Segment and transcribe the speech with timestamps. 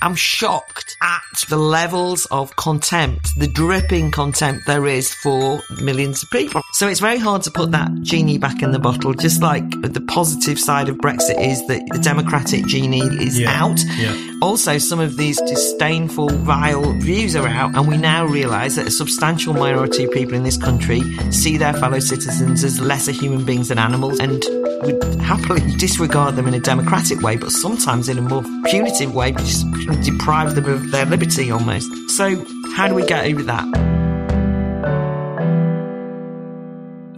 [0.00, 6.30] I'm shocked at the levels of contempt, the dripping contempt there is for millions of
[6.30, 6.62] people.
[6.72, 10.00] So it's very hard to put that genie back in the bottle, just like the
[10.00, 13.62] positive side of Brexit is that the democratic genie is Yeah.
[13.62, 13.80] out.
[13.96, 14.14] Yeah.
[14.40, 18.90] Also, some of these disdainful, vile views are out, and we now realise that a
[18.90, 23.68] substantial minority of people in this country see their fellow citizens as lesser human beings
[23.68, 24.44] than animals and
[24.82, 29.32] would happily disregard them in a democratic way, but sometimes in a more punitive way,
[29.32, 29.66] just
[30.04, 31.90] deprive them of their liberty almost.
[32.10, 32.44] So,
[32.74, 33.98] how do we get over that?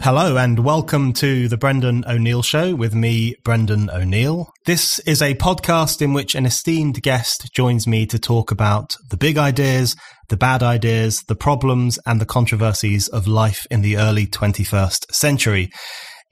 [0.02, 4.50] Hello and welcome to the Brendan O'Neill Show with me, Brendan O'Neill.
[4.64, 9.18] This is a podcast in which an esteemed guest joins me to talk about the
[9.18, 9.94] big ideas,
[10.30, 15.70] the bad ideas, the problems and the controversies of life in the early 21st century.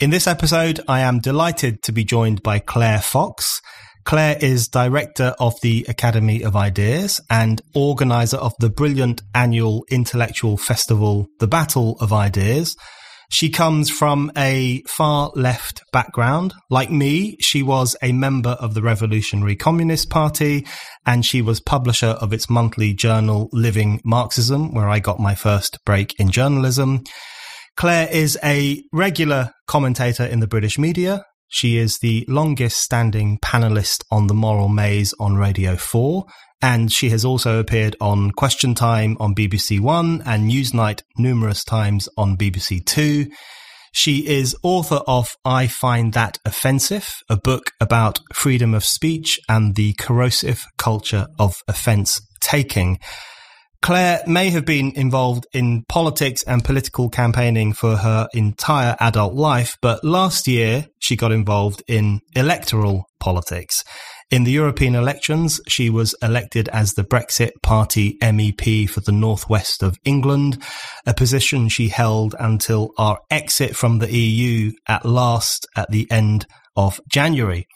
[0.00, 3.60] In this episode, I am delighted to be joined by Claire Fox.
[4.04, 10.56] Claire is director of the Academy of Ideas and organizer of the brilliant annual intellectual
[10.56, 12.76] festival, The Battle of Ideas.
[13.32, 16.54] She comes from a far left background.
[16.70, 20.64] Like me, she was a member of the Revolutionary Communist Party
[21.06, 25.84] and she was publisher of its monthly journal Living Marxism, where I got my first
[25.84, 27.02] break in journalism.
[27.78, 31.24] Claire is a regular commentator in the British media.
[31.46, 36.26] She is the longest standing panelist on the Moral Maze on Radio 4,
[36.60, 42.08] and she has also appeared on Question Time on BBC One and Newsnight numerous times
[42.16, 43.30] on BBC Two.
[43.92, 49.76] She is author of I Find That Offensive, a book about freedom of speech and
[49.76, 52.98] the corrosive culture of offence taking.
[53.80, 59.78] Claire may have been involved in politics and political campaigning for her entire adult life,
[59.80, 63.84] but last year she got involved in electoral politics.
[64.30, 69.82] In the European elections, she was elected as the Brexit Party MEP for the northwest
[69.82, 70.62] of England,
[71.06, 76.46] a position she held until our exit from the EU at last at the end
[76.76, 77.66] of January.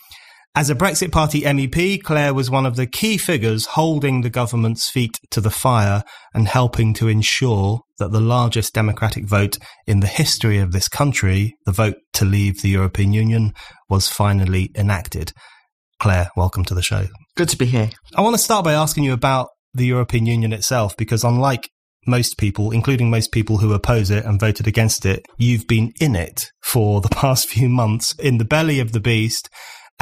[0.54, 4.90] As a Brexit Party MEP, Claire was one of the key figures holding the government's
[4.90, 6.04] feet to the fire
[6.34, 11.56] and helping to ensure that the largest democratic vote in the history of this country,
[11.64, 13.54] the vote to leave the European Union,
[13.88, 15.32] was finally enacted.
[15.98, 17.06] Claire, welcome to the show.
[17.34, 17.88] Good to be here.
[18.14, 21.70] I want to start by asking you about the European Union itself, because unlike
[22.06, 26.14] most people, including most people who oppose it and voted against it, you've been in
[26.14, 29.48] it for the past few months in the belly of the beast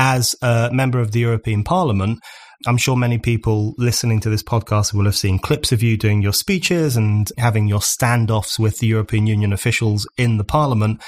[0.00, 2.20] as a member of the European Parliament.
[2.66, 6.22] I'm sure many people listening to this podcast will have seen clips of you doing
[6.22, 11.02] your speeches and having your standoffs with the European Union officials in the Parliament.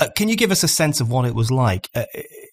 [0.00, 1.88] Uh, can you give us a sense of what it was like?
[1.94, 2.06] Uh,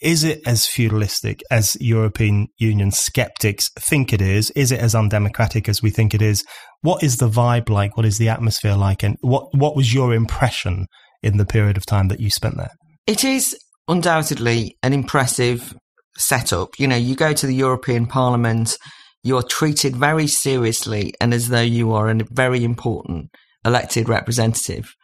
[0.03, 4.51] is it as feudalistic as European Union skeptics think it is?
[4.51, 6.43] Is it as undemocratic as we think it is?
[6.81, 7.97] What is the vibe like?
[7.97, 9.01] What is the atmosphere like?
[9.01, 10.85] And what, what was your impression
[11.23, 12.71] in the period of time that you spent there?
[13.07, 13.57] It is
[13.91, 15.75] undoubtedly an impressive
[16.17, 16.79] setup.
[16.79, 18.77] You know, you go to the European Parliament,
[19.23, 23.29] you're treated very seriously and as though you are a very important
[23.65, 24.95] elected representative.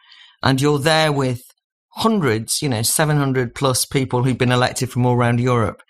[0.42, 1.42] And you're there with
[1.90, 5.82] hundreds, you know, 700 plus people who've been elected from all around Europe.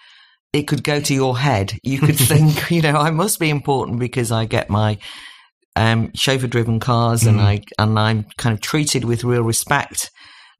[0.53, 1.79] It could go to your head.
[1.83, 4.99] You could think, you know, I must be important because I get my
[5.77, 10.11] um, chauffeur driven cars and I, and I'm kind of treated with real respect.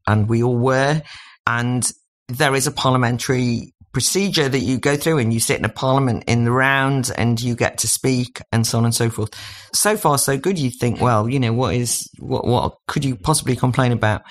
[0.07, 1.01] And we all were.
[1.45, 1.91] And
[2.29, 6.23] there is a parliamentary procedure that you go through and you sit in a parliament
[6.27, 9.31] in the round and you get to speak and so on and so forth.
[9.73, 10.59] So far, so good.
[10.59, 14.21] You think, well, you know, what is, what, what could you possibly complain about?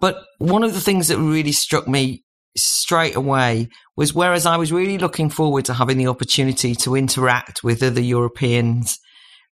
[0.00, 2.24] But one of the things that really struck me
[2.56, 7.62] straight away was whereas I was really looking forward to having the opportunity to interact
[7.62, 8.98] with other Europeans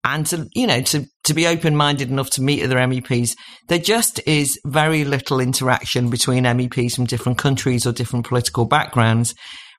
[0.04, 3.36] and to, you know, to, to be open minded enough to meet other MEPs,
[3.68, 9.34] there just is very little interaction between MEPs from different countries or different political backgrounds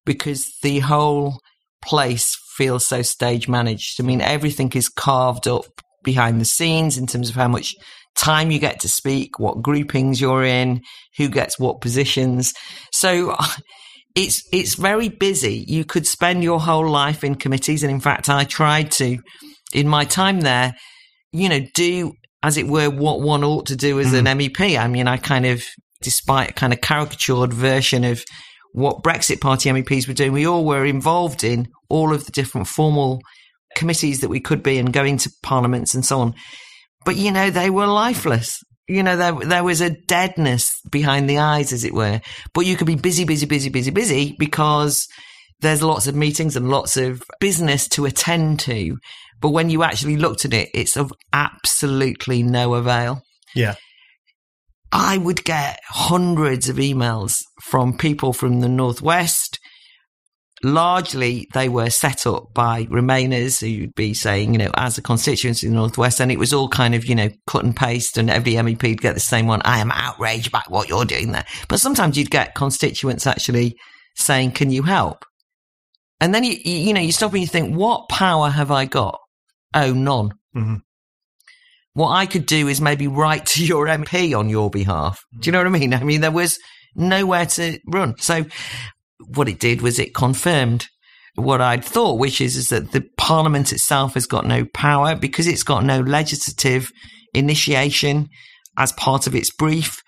[0.06, 1.40] because the whole
[1.84, 4.00] place feels so stage managed.
[4.00, 5.66] I mean, everything is carved up
[6.04, 7.74] behind the scenes in terms of how much
[8.16, 10.82] time you get to speak, what groupings you're in,
[11.18, 12.54] who gets what positions.
[12.92, 13.36] So
[14.16, 15.66] it's it's very busy.
[15.68, 19.18] You could spend your whole life in committees, and in fact, I tried to,
[19.74, 20.76] in my time there,
[21.32, 22.14] you know, do
[22.44, 24.50] as it were what one ought to do as an mm.
[24.50, 24.78] MEP.
[24.78, 25.64] I mean, I kind of,
[26.02, 28.24] despite a kind of caricatured version of
[28.74, 32.68] what Brexit Party MEPs were doing, we all were involved in all of the different
[32.68, 33.22] formal
[33.76, 36.34] committees that we could be and going to parliaments and so on.
[37.06, 38.60] But, you know, they were lifeless.
[38.88, 42.22] You know, there, there was a deadness behind the eyes, as it were.
[42.54, 45.08] But you could be busy, busy, busy, busy, busy because
[45.62, 48.98] there's lots of meetings and lots of business to attend to.
[49.42, 53.24] But when you actually looked at it, it's of absolutely no avail.
[53.56, 53.76] Yeah.
[54.92, 59.58] I would get hundreds of emails from people from the Northwest.
[60.64, 65.66] Largely, they were set up by Remainers who'd be saying, you know, as a constituency
[65.66, 68.30] in the Northwest, and it was all kind of, you know, cut and paste, and
[68.30, 69.62] every MEP would get the same one.
[69.64, 71.46] I am outraged about what you're doing there.
[71.68, 73.76] But sometimes you'd get constituents actually
[74.16, 75.26] saying, can you help?
[76.20, 78.86] And then you, you, you know, you stop and you think, what power have I
[78.86, 79.21] got?
[79.74, 80.32] Oh, none.
[80.54, 80.76] hmm
[81.94, 85.24] What I could do is maybe write to your MP on your behalf.
[85.40, 85.94] Do you know what I mean?
[85.94, 86.60] I mean, there was
[86.96, 88.18] nowhere to run.
[88.18, 88.46] So
[89.34, 90.88] what it did was it confirmed
[91.36, 95.48] what I'd thought, which is, is that the parliament itself has got no power because
[95.48, 96.92] it's got no legislative
[97.34, 98.28] initiation
[98.78, 100.02] as part of its brief.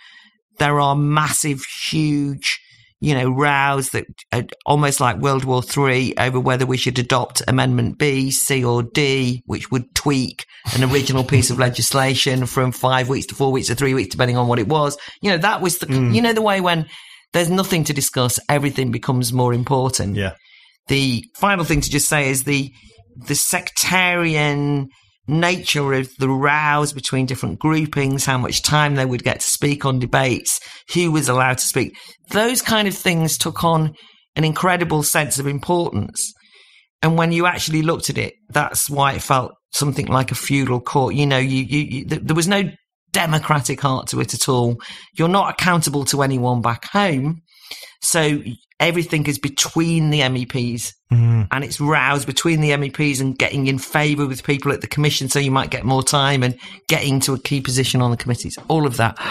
[0.60, 2.60] There are massive, huge,
[3.04, 7.42] you know, rows that are almost like World War Three over whether we should adopt
[7.50, 13.10] Amendment B, C, or D, which would tweak an original piece of legislation from five
[13.10, 14.98] weeks to four weeks to three weeks, depending on what it was.
[15.22, 16.16] You know, that was the, Mm.
[16.16, 16.86] you know, the way when
[17.34, 20.16] there's nothing to discuss, everything becomes more important.
[20.16, 20.36] Yeah.
[20.88, 22.72] The final thing to just say is the
[23.28, 24.90] the sectarian
[25.28, 29.86] nature of the rows between different groupings, how much time they would get to speak
[29.86, 30.60] on debates,
[30.94, 31.96] who was allowed to speak.
[32.30, 33.96] Those kind of things took on
[34.36, 36.34] an incredible sense of importance.
[37.02, 40.80] And when you actually looked at it, that's why it felt something like a feudal
[40.80, 41.16] court.
[41.16, 42.64] You know, you, you, you th- there was no
[43.12, 44.82] democratic heart to it at all.
[45.18, 47.42] You're not accountable to anyone back home.
[48.02, 48.42] So
[48.80, 51.48] everything is between the MEPs Mhm.
[51.52, 55.30] and it's roused between the MEPs and getting in favour with people at the commission
[55.30, 56.56] so you might get more time and
[56.90, 58.58] getting to a key position on the committees.
[58.68, 59.18] All of that.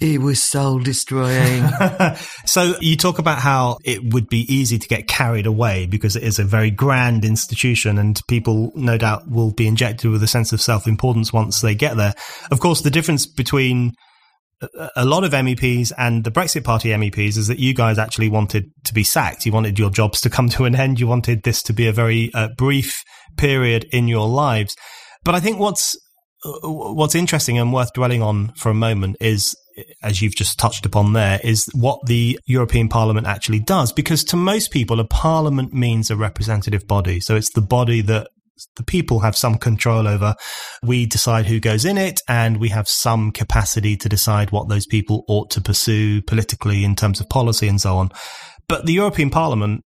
[0.00, 1.64] It was soul destroying.
[2.46, 6.24] so you talk about how it would be easy to get carried away because it
[6.24, 10.52] is a very grand institution and people no doubt will be injected with a sense
[10.52, 12.14] of self-importance once they get there.
[12.50, 13.92] Of course, the difference between
[14.96, 18.70] a- lot of MEPs and the Brexit Party MEPs is that you guys actually wanted
[18.84, 19.46] to be sacked.
[19.46, 21.00] You wanted your jobs to come to an end.
[21.00, 23.02] You wanted this to be a very uh, brief
[23.36, 24.76] period in your lives.
[25.24, 25.96] But I think what's
[26.44, 29.56] uh, what's interesting and worth dwelling on for a moment is,
[30.02, 33.92] as you've just touched upon there, is what the European Parliament actually does.
[33.92, 37.20] Because to most people, a parliament means a representative body.
[37.20, 38.28] So it's the body that
[38.76, 40.34] the people have some control over.
[40.82, 44.86] We decide who goes in it and we have some capacity to decide what those
[44.86, 48.10] people ought to pursue politically in terms of policy and so on.
[48.68, 49.82] But the European Parliament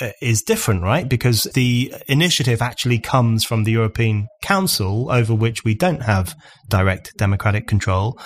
[0.00, 1.08] uh, is different, right?
[1.08, 6.34] Because the initiative actually comes from the European Council, over which we don't have
[6.68, 8.18] direct democratic control.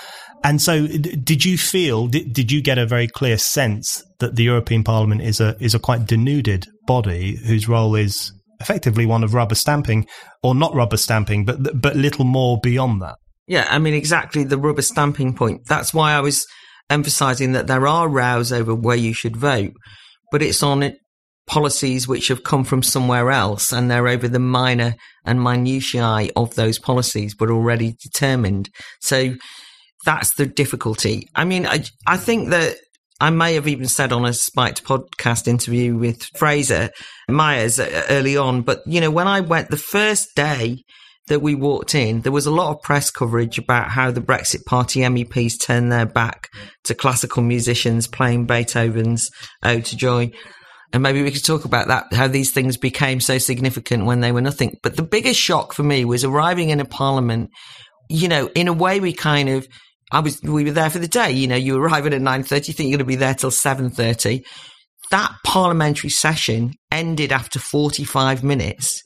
[0.44, 2.06] And so, did you feel?
[2.06, 5.74] Did, did you get a very clear sense that the European Parliament is a is
[5.74, 10.06] a quite denuded body whose role is effectively one of rubber stamping,
[10.42, 13.16] or not rubber stamping, but but little more beyond that?
[13.46, 15.62] Yeah, I mean, exactly the rubber stamping point.
[15.66, 16.46] That's why I was
[16.90, 19.72] emphasizing that there are rows over where you should vote,
[20.32, 20.92] but it's on
[21.46, 26.54] policies which have come from somewhere else and they're over the minor and minutiae of
[26.54, 28.68] those policies, but already determined.
[29.00, 29.34] So
[30.04, 31.28] that's the difficulty.
[31.34, 32.76] I mean, I, I think that
[33.20, 36.90] I may have even said on a Spiked podcast interview with Fraser
[37.28, 40.84] Myers uh, early on, but you know, when I went the first day
[41.28, 44.64] that we walked in, there was a lot of press coverage about how the Brexit
[44.64, 46.48] Party MEPs turned their back
[46.84, 49.30] to classical musicians playing Beethoven's
[49.64, 50.30] Ode to Joy.
[50.92, 54.30] And maybe we could talk about that, how these things became so significant when they
[54.30, 54.76] were nothing.
[54.82, 57.50] But the biggest shock for me was arriving in a parliament,
[58.08, 59.66] you know, in a way we kind of,
[60.12, 62.74] I was, we were there for the day, you know, you arrive at 9.30, you
[62.74, 64.44] think you're going to be there till 7.30.
[65.10, 69.02] That parliamentary session ended after 45 minutes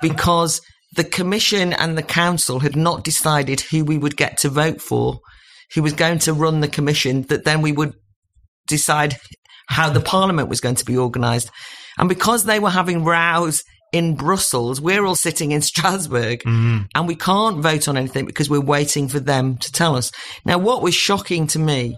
[0.00, 0.60] because
[0.94, 5.20] the commission and the council had not decided who we would get to vote for,
[5.74, 7.94] who was going to run the commission, that then we would
[8.66, 9.16] decide
[9.68, 11.50] how the parliament was going to be organised.
[11.98, 13.62] And because they were having rows
[13.96, 16.82] in Brussels, we're all sitting in Strasbourg mm-hmm.
[16.94, 20.12] and we can't vote on anything because we're waiting for them to tell us.
[20.44, 21.96] Now, what was shocking to me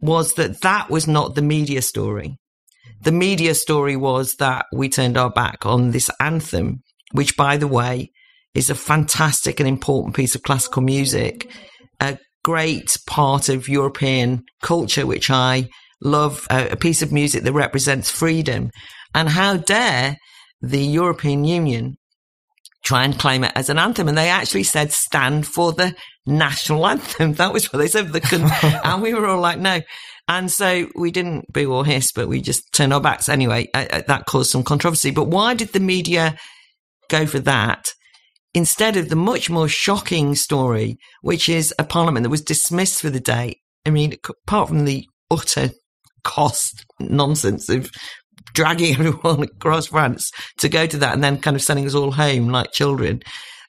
[0.00, 2.36] was that that was not the media story.
[3.02, 6.82] The media story was that we turned our back on this anthem,
[7.12, 8.10] which, by the way,
[8.54, 11.50] is a fantastic and important piece of classical music,
[12.00, 15.68] a great part of European culture, which I
[16.00, 18.70] love, a, a piece of music that represents freedom.
[19.14, 20.16] And how dare
[20.62, 21.98] the European Union
[22.84, 24.08] try and claim it as an anthem?
[24.08, 25.94] And they actually said stand for the
[26.26, 27.34] national anthem.
[27.34, 28.12] That was what they said.
[28.12, 29.80] The and we were all like, no.
[30.28, 33.68] And so we didn't boo or hiss, but we just turned our backs anyway.
[33.74, 35.10] Uh, uh, that caused some controversy.
[35.10, 36.36] But why did the media
[37.08, 37.92] go for that?
[38.54, 43.10] Instead of the much more shocking story, which is a parliament that was dismissed for
[43.10, 43.56] the day.
[43.84, 44.14] I mean,
[44.46, 45.70] apart from the utter
[46.22, 47.90] cost nonsense of
[48.54, 52.12] dragging everyone across France to go to that and then kind of sending us all
[52.12, 53.22] home like children.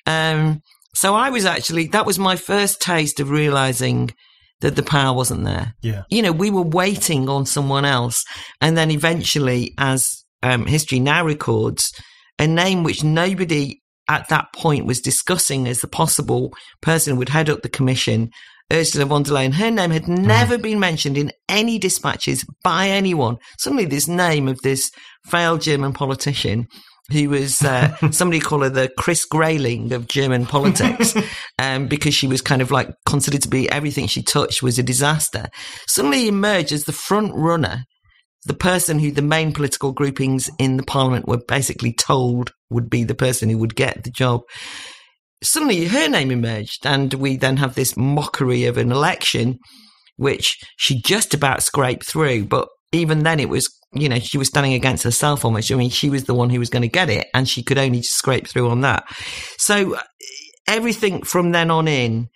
[0.05, 0.61] Um,
[0.95, 4.11] so I was actually, that was my first taste of realizing
[4.61, 5.73] that the power wasn't there.
[5.81, 6.03] Yeah.
[6.09, 8.23] You know, we were waiting on someone else.
[8.61, 11.91] And then eventually, as um, history now records,
[12.39, 17.29] a name which nobody at that point was discussing as the possible person who would
[17.29, 18.29] head up the commission,
[18.71, 20.61] Ursula von der Leyen, her name had never mm.
[20.61, 23.37] been mentioned in any dispatches by anyone.
[23.57, 24.91] Suddenly, this name of this
[25.25, 26.67] failed German politician
[27.11, 31.15] who was uh, somebody called her the Chris Grayling of German politics,
[31.59, 34.83] um, because she was kind of like considered to be everything she touched was a
[34.83, 35.47] disaster.
[35.87, 37.83] Suddenly emerged as the front runner,
[38.45, 43.03] the person who the main political groupings in the parliament were basically told would be
[43.03, 44.41] the person who would get the job.
[45.43, 49.59] Suddenly her name emerged, and we then have this mockery of an election,
[50.15, 54.47] which she just about scraped through, but even then it was you know, she was
[54.47, 55.71] standing against herself almost.
[55.71, 57.77] I mean, she was the one who was going to get it, and she could
[57.77, 59.03] only scrape through on that.
[59.57, 59.97] So
[60.67, 62.29] everything from then on in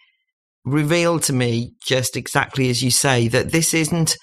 [0.65, 4.17] revealed to me, just exactly as you say, that this isn't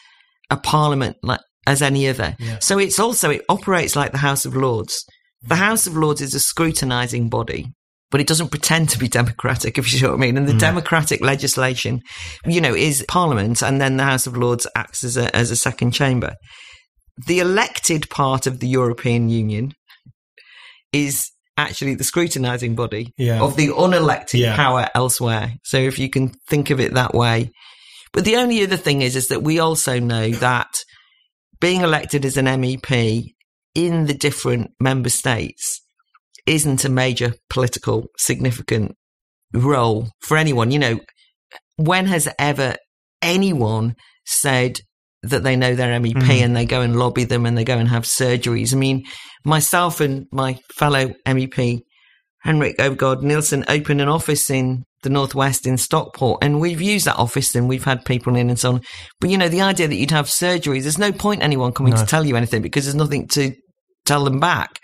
[0.50, 2.36] a parliament like as any other.
[2.38, 2.58] Yeah.
[2.60, 5.04] So it's also it operates like the House of Lords.
[5.42, 7.72] The House of Lords is a scrutinising body.
[8.10, 10.36] But it doesn't pretend to be democratic, if you see what I mean.
[10.36, 10.60] And the mm.
[10.60, 12.00] democratic legislation,
[12.46, 15.56] you know, is Parliament, and then the House of Lords acts as a as a
[15.56, 16.34] second chamber
[17.26, 19.72] the elected part of the European Union
[20.92, 23.40] is actually the scrutinizing body yeah.
[23.40, 24.56] of the unelected yeah.
[24.56, 25.52] power elsewhere.
[25.62, 27.50] So if you can think of it that way.
[28.12, 30.70] But the only other thing is, is that we also know that
[31.60, 33.24] being elected as an MEP
[33.74, 35.80] in the different member states
[36.46, 38.92] isn't a major political significant
[39.52, 40.70] role for anyone.
[40.70, 41.00] You know,
[41.76, 42.76] when has ever
[43.22, 43.94] anyone
[44.26, 44.80] said
[45.24, 46.42] that they know their MEP mm.
[46.42, 48.72] and they go and lobby them and they go and have surgeries.
[48.72, 49.04] I mean,
[49.44, 51.80] myself and my fellow MEP,
[52.40, 57.16] Henrik Overgaard Nielsen, opened an office in the Northwest in Stockport and we've used that
[57.16, 58.80] office and we've had people in and so on.
[59.20, 62.00] But you know, the idea that you'd have surgeries, there's no point anyone coming no.
[62.00, 63.52] to tell you anything because there's nothing to
[64.04, 64.80] tell them back.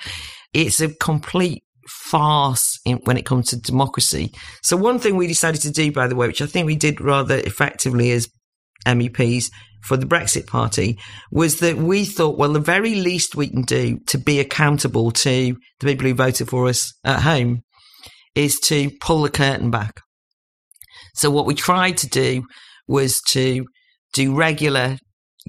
[0.52, 4.32] It's a complete farce in, when it comes to democracy.
[4.62, 7.00] So one thing we decided to do, by the way, which I think we did
[7.00, 8.28] rather effectively as
[8.86, 9.50] MEPs,
[9.82, 10.98] for the Brexit Party
[11.30, 15.56] was that we thought, well, the very least we can do to be accountable to
[15.80, 17.62] the people who voted for us at home
[18.34, 20.00] is to pull the curtain back.
[21.14, 22.44] So what we tried to do
[22.86, 23.64] was to
[24.12, 24.98] do regular,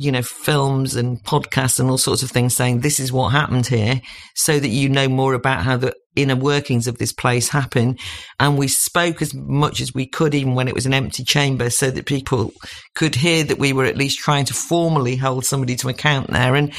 [0.01, 3.67] you know, films and podcasts and all sorts of things saying this is what happened
[3.67, 4.01] here
[4.33, 7.97] so that you know more about how the inner workings of this place happen.
[8.39, 11.69] And we spoke as much as we could, even when it was an empty chamber,
[11.69, 12.51] so that people
[12.95, 16.55] could hear that we were at least trying to formally hold somebody to account there.
[16.55, 16.73] And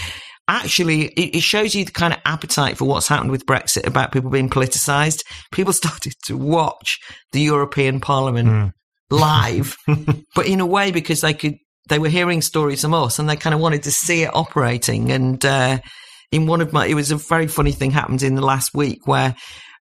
[0.49, 4.31] actually, it, shows you the kind of appetite for what's happened with Brexit about people
[4.31, 5.23] being politicized.
[5.53, 6.99] People started to watch
[7.31, 8.49] the European Parliament.
[8.49, 8.73] Mm.
[9.11, 9.77] live,
[10.35, 11.55] but in a way because they could,
[11.89, 15.11] they were hearing stories from us and they kind of wanted to see it operating.
[15.11, 15.79] And, uh,
[16.31, 19.07] in one of my, it was a very funny thing happened in the last week
[19.07, 19.37] where,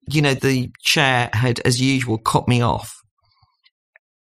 [0.10, 2.93] you know, the chair had, as usual, cut me off.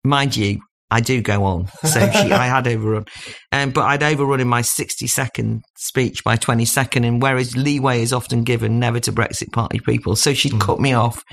[0.04, 0.60] Mind you,
[0.92, 1.68] I do go on.
[1.84, 3.06] So she, I had overrun.
[3.52, 7.04] Um, but I'd overrun in my 60 second speech by 20 second.
[7.04, 10.16] And whereas leeway is often given never to Brexit Party people.
[10.16, 10.62] So she'd mm.
[10.62, 11.24] cut me off.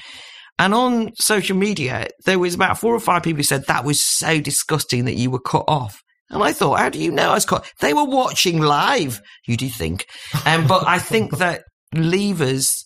[0.59, 4.01] And on social media, there was about four or five people who said that was
[4.01, 6.01] so disgusting that you were cut off.
[6.31, 7.71] And I thought, how do you know I was caught?
[7.81, 10.07] They were watching live, you do think.
[10.45, 11.63] Um, but I think that
[11.95, 12.85] leavers,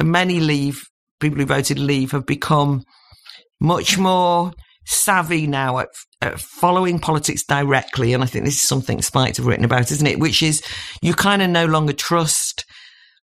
[0.00, 0.82] many leave,
[1.20, 2.82] people who voted leave have become
[3.60, 4.52] much more
[4.84, 5.88] savvy now at,
[6.20, 8.12] at, following politics directly.
[8.12, 10.20] And I think this is something Spiked have written about, isn't it?
[10.20, 10.62] Which is
[11.02, 12.64] you kind of no longer trust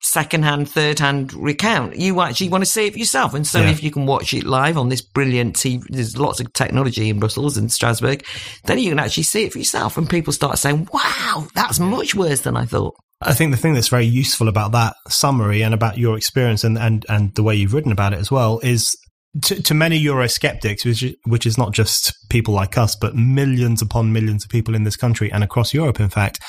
[0.10, 1.96] second hand, third hand recount.
[1.96, 3.34] You actually want to see it for yourself.
[3.34, 3.70] And so yeah.
[3.70, 7.20] if you can watch it live on this brilliant TV, there's lots of technology in
[7.20, 8.26] Brussels and Strasbourg,
[8.66, 9.98] then you can actually see it for yourself.
[9.98, 12.96] And people start saying, wow, that's much worse than I thought.
[13.22, 16.78] I think the thing that's very useful about that summary and about your experience and,
[16.78, 18.96] and, and the way you've written about it as well is
[19.44, 24.12] to, to many Eurosceptics, which, which is not just people like us, but millions upon
[24.12, 26.40] millions of people in this country and across Europe, in fact,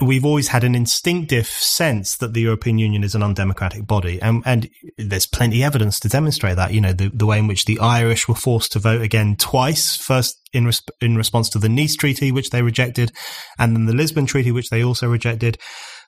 [0.00, 4.20] we've always had an instinctive sense that the European Union is an undemocratic body.
[4.22, 6.72] And, and there's plenty of evidence to demonstrate that.
[6.72, 9.96] You know, the, the way in which the Irish were forced to vote again twice,
[9.96, 10.70] first in,
[11.02, 13.12] in response to the Nice Treaty, which they rejected,
[13.58, 15.58] and then the Lisbon Treaty, which they also rejected.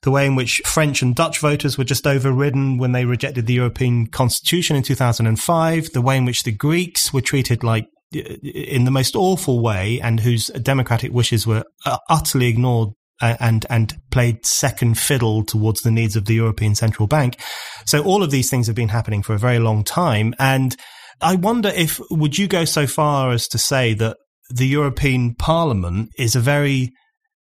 [0.02, 3.54] The way in which French and Dutch voters were just overridden when they rejected the
[3.54, 5.92] European Constitution in 2005.
[5.92, 10.20] The way in which the Greeks were treated like in the most awful way and
[10.20, 12.90] whose democratic wishes were uh, utterly ignored
[13.20, 17.40] and and played second fiddle towards the needs of the European Central Bank.
[17.86, 20.76] So all of these things have been happening for a very long time, and
[21.20, 24.16] I wonder if would you go so far as to say that
[24.50, 26.90] the European Parliament is a very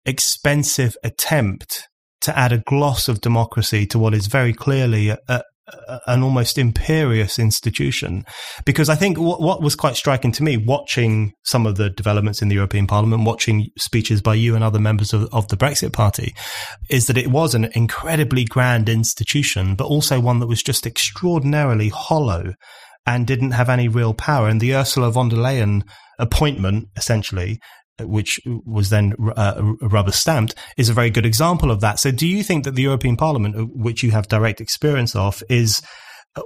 [0.06, 1.88] expensive attempt
[2.22, 5.42] to add a gloss of democracy to what is very clearly a, a,
[6.08, 8.24] an almost imperious institution.
[8.66, 12.42] Because I think what, what was quite striking to me, watching some of the developments
[12.42, 15.94] in the European Parliament, watching speeches by you and other members of, of the Brexit
[15.94, 16.34] Party,
[16.90, 21.90] is that it was an incredibly grand institution, but also one that was just extraordinarily
[21.90, 22.54] hollow
[23.06, 24.48] and didn't have any real power.
[24.48, 25.84] And the Ursula von der Leyen
[26.20, 27.60] appointment, essentially,
[28.06, 32.00] which was then uh, rubber stamped, is a very good example of that.
[32.00, 35.44] So, do you think that the European Parliament, uh, which you have direct experience of,
[35.50, 35.82] is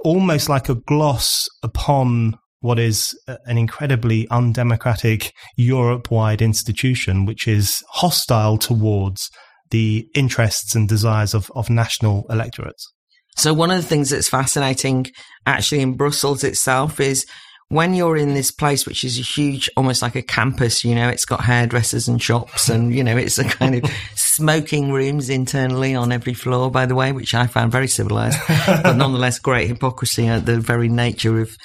[0.04, 7.82] almost like a gloss upon what is an incredibly undemocratic Europe wide institution, which is
[7.90, 9.30] hostile towards
[9.70, 12.92] the interests and desires of, of national electorates?
[13.36, 15.06] So, one of the things that's fascinating
[15.44, 17.26] actually in Brussels itself is
[17.68, 21.08] when you're in this place, which is a huge, almost like a campus, you know,
[21.08, 25.94] it's got hairdressers and shops and, you know, it's a kind of smoking rooms internally
[25.94, 30.28] on every floor, by the way, which I found very civilized, but nonetheless great hypocrisy
[30.28, 31.56] at the very nature of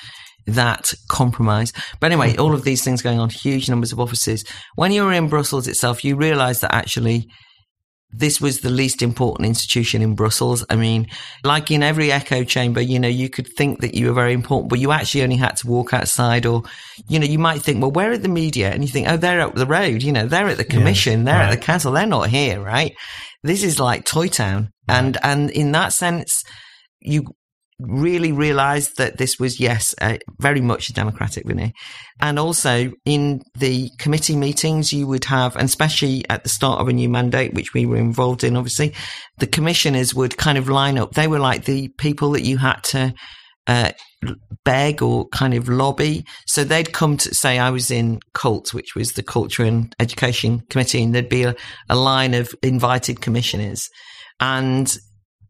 [0.48, 1.72] that compromise.
[2.00, 4.44] But anyway, all of these things going on, huge numbers of offices.
[4.76, 7.28] When you're in Brussels itself, you realize that actually
[8.14, 10.66] this was the least important institution in Brussels.
[10.70, 11.08] I mean,
[11.44, 14.70] like in every echo chamber, you know, you could think that you were very important,
[14.70, 16.64] but you actually only had to walk outside or,
[17.08, 18.72] you know, you might think, well, where are the media?
[18.72, 21.26] And you think, oh, they're up the road, you know, they're at the commission, yeah,
[21.26, 21.54] they're right.
[21.54, 22.94] at the council, they're not here, right?
[23.44, 24.72] This is like Toy Town.
[24.88, 26.44] And, and in that sense,
[27.00, 27.28] you
[27.88, 29.94] really realized that this was, yes,
[30.40, 31.74] very much a democratic Vinny.
[32.20, 36.88] And also in the committee meetings, you would have, and especially at the start of
[36.88, 38.94] a new mandate, which we were involved in, obviously,
[39.40, 41.14] the commissioners would kind of line up.
[41.14, 43.14] They were like the people that you had to,
[43.68, 43.92] uh,
[44.66, 46.26] beg or kind of lobby.
[46.46, 50.62] So they'd come to say, I was in CULT, which was the Culture and Education
[50.70, 51.56] Committee, and there'd be a,
[51.90, 53.90] a line of invited commissioners.
[54.40, 54.96] And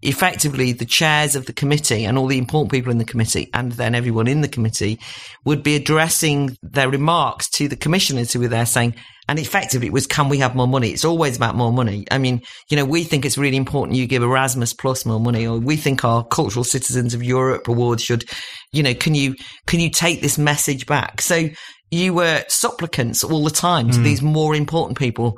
[0.01, 3.73] effectively the chairs of the committee and all the important people in the committee and
[3.73, 4.99] then everyone in the committee
[5.45, 8.95] would be addressing their remarks to the commissioners who were there saying,
[9.27, 10.89] and effectively it was, can we have more money?
[10.89, 12.05] It's always about more money.
[12.09, 15.45] I mean, you know, we think it's really important you give Erasmus plus more money,
[15.45, 18.25] or we think our cultural citizens of Europe awards should,
[18.73, 19.35] you know, can you,
[19.67, 21.21] can you take this message back?
[21.21, 21.49] So
[21.91, 24.03] you were supplicants all the time to mm.
[24.03, 25.37] these more important people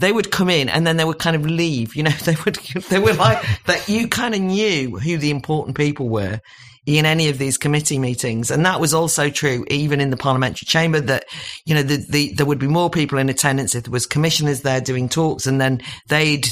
[0.00, 1.94] they would come in and then they would kind of leave.
[1.94, 2.56] You know, they would,
[2.88, 3.88] they were like that.
[3.88, 6.40] You kind of knew who the important people were
[6.86, 8.50] in any of these committee meetings.
[8.50, 11.24] And that was also true even in the parliamentary chamber that,
[11.64, 14.62] you know, the, the, there would be more people in attendance if there was commissioners
[14.62, 16.48] there doing talks and then they'd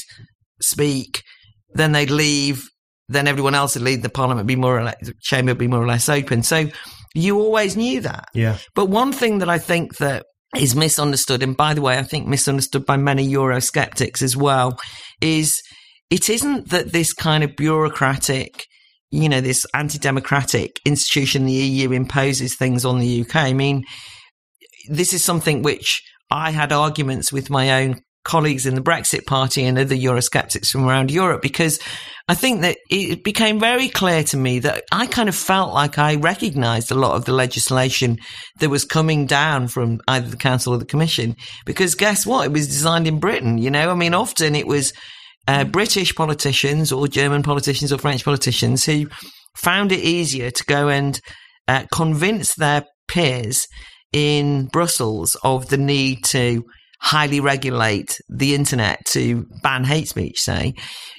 [0.61, 1.23] speak,
[1.73, 2.69] then they'd leave,
[3.09, 5.83] then everyone else would leave the parliament be more or less, chamber would be more
[5.83, 6.43] or less open.
[6.43, 6.67] So
[7.15, 8.27] you always knew that.
[8.35, 8.59] Yeah.
[8.75, 12.27] But one thing that I think that is misunderstood, and by the way, I think
[12.27, 14.79] misunderstood by many Eurosceptics as well,
[15.21, 15.63] is
[16.11, 18.65] it isn't that this kind of bureaucratic,
[19.11, 23.37] you know, this anti democratic institution, the EU, imposes things on the UK.
[23.37, 23.85] I mean,
[24.89, 29.65] this is something which I had arguments with my own colleagues in the Brexit Party
[29.65, 31.81] and other Eurosceptics from around Europe because
[32.29, 35.99] I think that it became very clear to me that I kind of felt like
[35.99, 38.19] I recognized a lot of the legislation
[38.61, 42.45] that was coming down from either the Council or the Commission because guess what?
[42.45, 43.91] It was designed in Britain, you know?
[43.91, 44.93] I mean, often it was
[45.49, 49.07] uh, British politicians or German politicians or French politicians who
[49.57, 51.19] found it easier to go and
[51.67, 53.67] uh, convince their peers
[54.13, 56.63] in Brussels of the need to
[57.01, 60.75] highly regulate the internet to ban hate speech, say,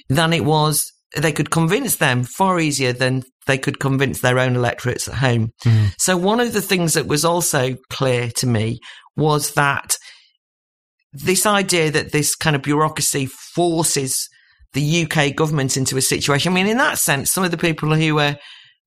[0.08, 4.54] than it was they could convince them far easier than they could convince their own
[4.54, 5.50] electorates at home.
[5.64, 5.92] Mm.
[5.98, 8.78] So one of the things that was also clear to me
[9.16, 9.96] was that
[11.12, 14.28] this idea that this kind of bureaucracy forces
[14.72, 16.52] the UK government into a situation.
[16.52, 18.36] I mean, in that sense, some of the people who were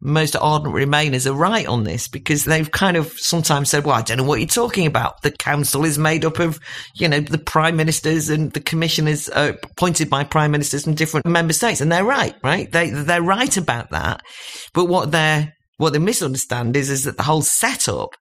[0.03, 4.01] most ardent Remainers are right on this because they've kind of sometimes said, well, I
[4.01, 5.21] don't know what you're talking about.
[5.21, 6.59] The council is made up of,
[6.95, 11.25] you know, the prime ministers and the commissioners are appointed by prime ministers from different
[11.25, 11.79] member states.
[11.79, 12.69] And they're right, right?
[12.71, 14.21] They, they're right about that.
[14.73, 18.15] But what they're, what they misunderstand is, is that the whole setup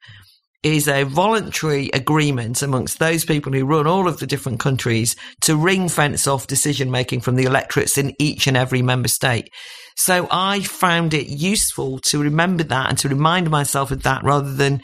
[0.62, 5.56] is a voluntary agreement amongst those people who run all of the different countries to
[5.56, 9.50] ring fence off decision making from the electorates in each and every member state.
[9.96, 14.52] So I found it useful to remember that and to remind myself of that rather
[14.52, 14.82] than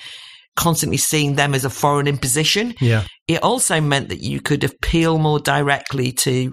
[0.56, 2.74] constantly seeing them as a foreign imposition.
[2.80, 3.04] Yeah.
[3.28, 6.52] It also meant that you could appeal more directly to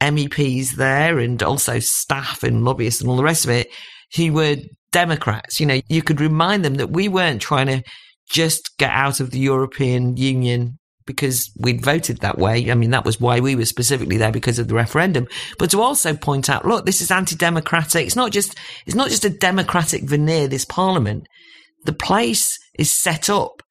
[0.00, 3.68] MEPs there and also staff and lobbyists and all the rest of it
[4.16, 4.56] who were
[4.92, 5.60] Democrats.
[5.60, 7.82] You know, you could remind them that we weren't trying to
[8.28, 12.70] just get out of the European Union because we'd voted that way.
[12.70, 15.26] I mean, that was why we were specifically there because of the referendum.
[15.58, 18.06] But to also point out, look, this is anti-democratic.
[18.06, 21.26] It's not just, it's not just a democratic veneer, this parliament.
[21.84, 23.62] The place is set up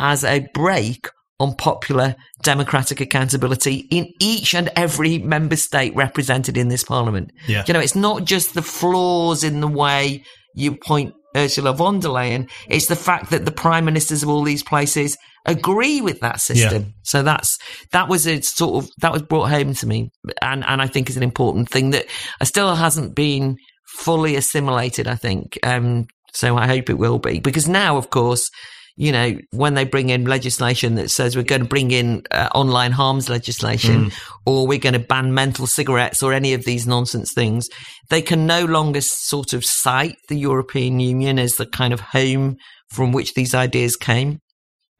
[0.00, 6.68] as a brake on popular democratic accountability in each and every member state represented in
[6.68, 7.30] this parliament.
[7.46, 7.64] Yeah.
[7.66, 12.10] You know, it's not just the flaws in the way you point Ursula von der
[12.10, 12.50] Leyen.
[12.68, 16.82] It's the fact that the prime ministers of all these places agree with that system.
[16.82, 16.88] Yeah.
[17.02, 17.58] So that's
[17.92, 21.10] that was a sort of that was brought home to me, and and I think
[21.10, 22.06] is an important thing that
[22.42, 25.08] still hasn't been fully assimilated.
[25.08, 25.58] I think.
[25.62, 28.50] Um, so I hope it will be because now, of course,
[28.96, 32.48] you know, when they bring in legislation that says we're going to bring in uh,
[32.54, 34.12] online harms legislation Mm.
[34.46, 37.68] or we're going to ban menthol cigarettes or any of these nonsense things,
[38.10, 42.56] they can no longer sort of cite the European Union as the kind of home
[42.90, 44.38] from which these ideas came.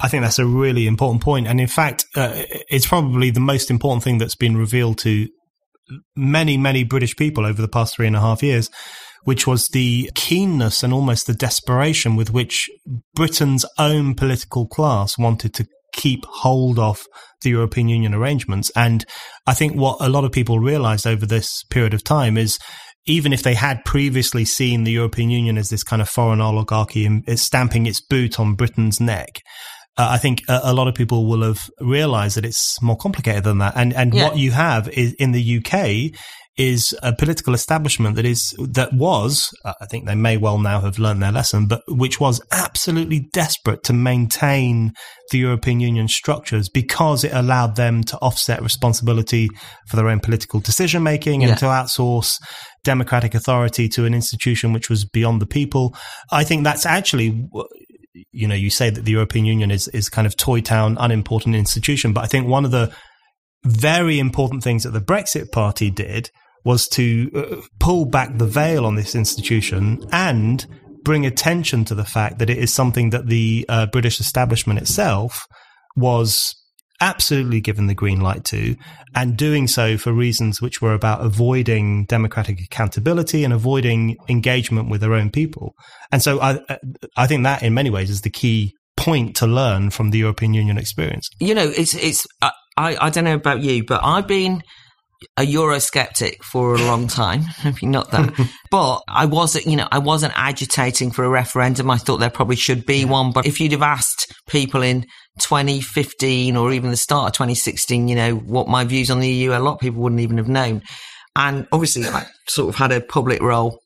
[0.01, 1.47] I think that's a really important point.
[1.47, 2.33] And in fact, uh,
[2.69, 5.29] it's probably the most important thing that's been revealed to
[6.17, 8.71] many, many British people over the past three and a half years,
[9.25, 12.69] which was the keenness and almost the desperation with which
[13.15, 17.05] Britain's own political class wanted to keep hold of
[17.43, 18.71] the European Union arrangements.
[18.75, 19.05] And
[19.47, 22.59] I think what a lot of people realized over this period of time is
[23.05, 27.05] even if they had previously seen the European Union as this kind of foreign oligarchy
[27.05, 29.41] and it's stamping its boot on Britain's neck,
[29.99, 33.45] uh, I think a, a, lot of people will have realized that it's more complicated
[33.45, 33.75] than that.
[33.77, 34.25] And and Yeah.
[34.25, 36.13] what you have is in the UK
[36.59, 40.81] is a political establishment that is that was uh, I think they may well now
[40.81, 44.93] have learned their lesson, but which was absolutely desperate to maintain
[45.31, 49.49] the European Union structures because it allowed them to offset responsibility
[49.89, 51.57] for their own political decision making and Yeah.
[51.57, 52.39] to outsource
[52.85, 55.95] democratic authority to an institution which was beyond the people.
[56.31, 57.49] I think that's actually
[58.31, 61.55] you know, you say that the European Union is, is kind of toy town, unimportant
[61.57, 62.13] institution.
[62.13, 62.93] But I think one of the
[63.65, 66.31] very important things that the Brexit party did
[66.65, 70.67] was to uh, pull back the veil on this institution and
[71.03, 75.47] bring attention to the fact that it is something that the uh, British establishment itself
[75.97, 76.55] was
[77.01, 78.77] absolutely given the green light to,
[79.15, 85.01] and doing so for reasons which were about avoiding democratic accountability and avoiding engagement with
[85.01, 85.75] their own people.
[86.13, 86.61] And so I,
[87.17, 90.55] I think that in many ways is the key point to learn from the European
[90.55, 91.29] Union experience.
[91.41, 94.63] You know, it's it's I I, I don't know about you, but I've been
[95.37, 97.45] a Eurosceptic for a long time.
[97.65, 98.33] Maybe not that,
[98.71, 99.67] but I wasn't.
[99.67, 101.91] You know, I wasn't agitating for a referendum.
[101.91, 103.33] I thought there probably should be one.
[103.33, 105.03] But if you'd have asked people in
[105.41, 109.53] 2015 or even the start of 2016, you know, what my views on the EU,
[109.53, 110.83] a lot of people wouldn't even have known.
[111.37, 113.79] And obviously, I sort of had a public role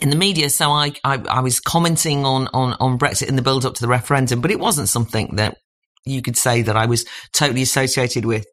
[0.00, 3.42] in the media, so I, I, I was commenting on, on, on Brexit in the
[3.42, 5.56] build up to the referendum, but it wasn't something that
[6.04, 8.44] you could say that I was totally associated with.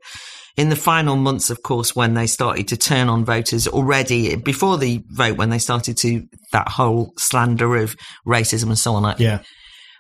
[0.57, 4.77] In the final months, of course, when they started to turn on voters already before
[4.77, 7.95] the vote, when they started to that whole slander of
[8.27, 9.39] racism and so on, I, Yeah.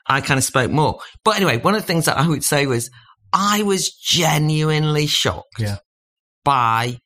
[0.07, 0.99] I kind of spoke more.
[1.23, 2.89] But anyway, one of the things that I would say was
[3.31, 5.77] I was genuinely shocked Yeah.
[6.43, 6.97] by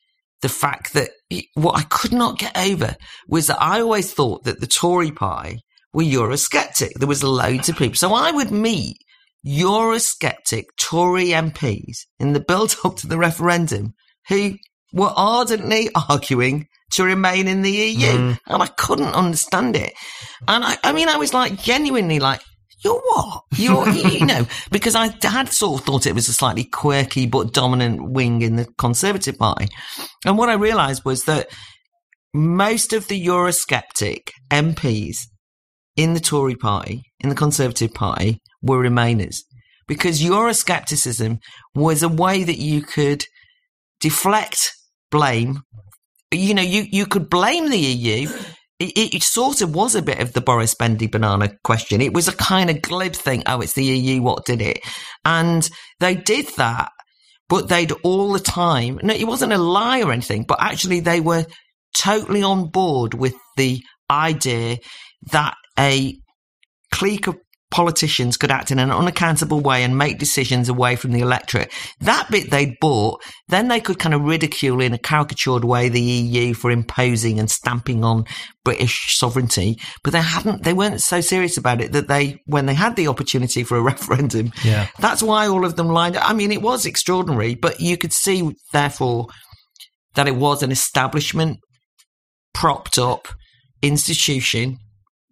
[0.42, 1.12] the fact that
[1.54, 2.96] what I could not get over
[3.28, 5.60] was that I always thought that the Tory pie
[5.94, 6.94] were Eurosceptic.
[6.96, 7.96] There was loads of people.
[7.96, 8.98] So I would meet
[9.46, 13.94] Eurosceptic Tory MPs in the build up to the referendum
[14.30, 14.56] who
[14.94, 18.08] were ardently arguing to remain in the EU.
[18.08, 18.40] Mm.
[18.48, 19.94] And I couldn't understand it.
[20.48, 22.42] And I, I mean, I was like genuinely like,
[22.84, 23.44] you're what?
[23.56, 27.54] You're, you know, because I had sort of thought it was a slightly quirky but
[27.54, 29.68] dominant wing in the Conservative Party.
[30.26, 31.50] And what I realised was that
[32.34, 35.28] most of the Eurosceptic MPs
[35.96, 39.38] in the Tory Party, in the Conservative Party, were Remainers.
[39.88, 41.40] Because Euroscepticism
[41.76, 43.26] was a way that you could
[44.00, 44.74] deflect
[45.12, 45.62] blame.
[46.32, 48.28] You know, you, you could blame the EU
[48.84, 52.02] it, it, sort of was a bit of the Boris Bendy banana question.
[52.02, 53.44] It was a kind of glib thing.
[53.46, 54.22] Oh, it's the EU.
[54.22, 54.80] What did it?
[55.24, 55.68] And
[56.00, 56.92] they did that,
[57.48, 59.00] but they'd all the time.
[59.04, 61.46] No, it wasn't a lie or anything, but actually they were
[61.96, 64.78] totally on board with the idea
[65.32, 66.18] that a
[66.92, 67.38] clique of
[67.74, 71.74] politicians could act in an unaccountable way and make decisions away from the electorate.
[72.02, 76.00] That bit they'd bought, then they could kind of ridicule in a caricatured way the
[76.00, 78.26] EU for imposing and stamping on
[78.64, 82.76] British sovereignty, but they hadn't, they weren't so serious about it that they, when they
[82.76, 84.88] had the opportunity for a referendum, yeah.
[85.00, 86.30] that's why all of them lined up.
[86.30, 89.30] I mean, it was extraordinary, but you could see, therefore,
[90.14, 91.58] that it was an establishment
[92.54, 93.30] propped up
[93.82, 94.78] institution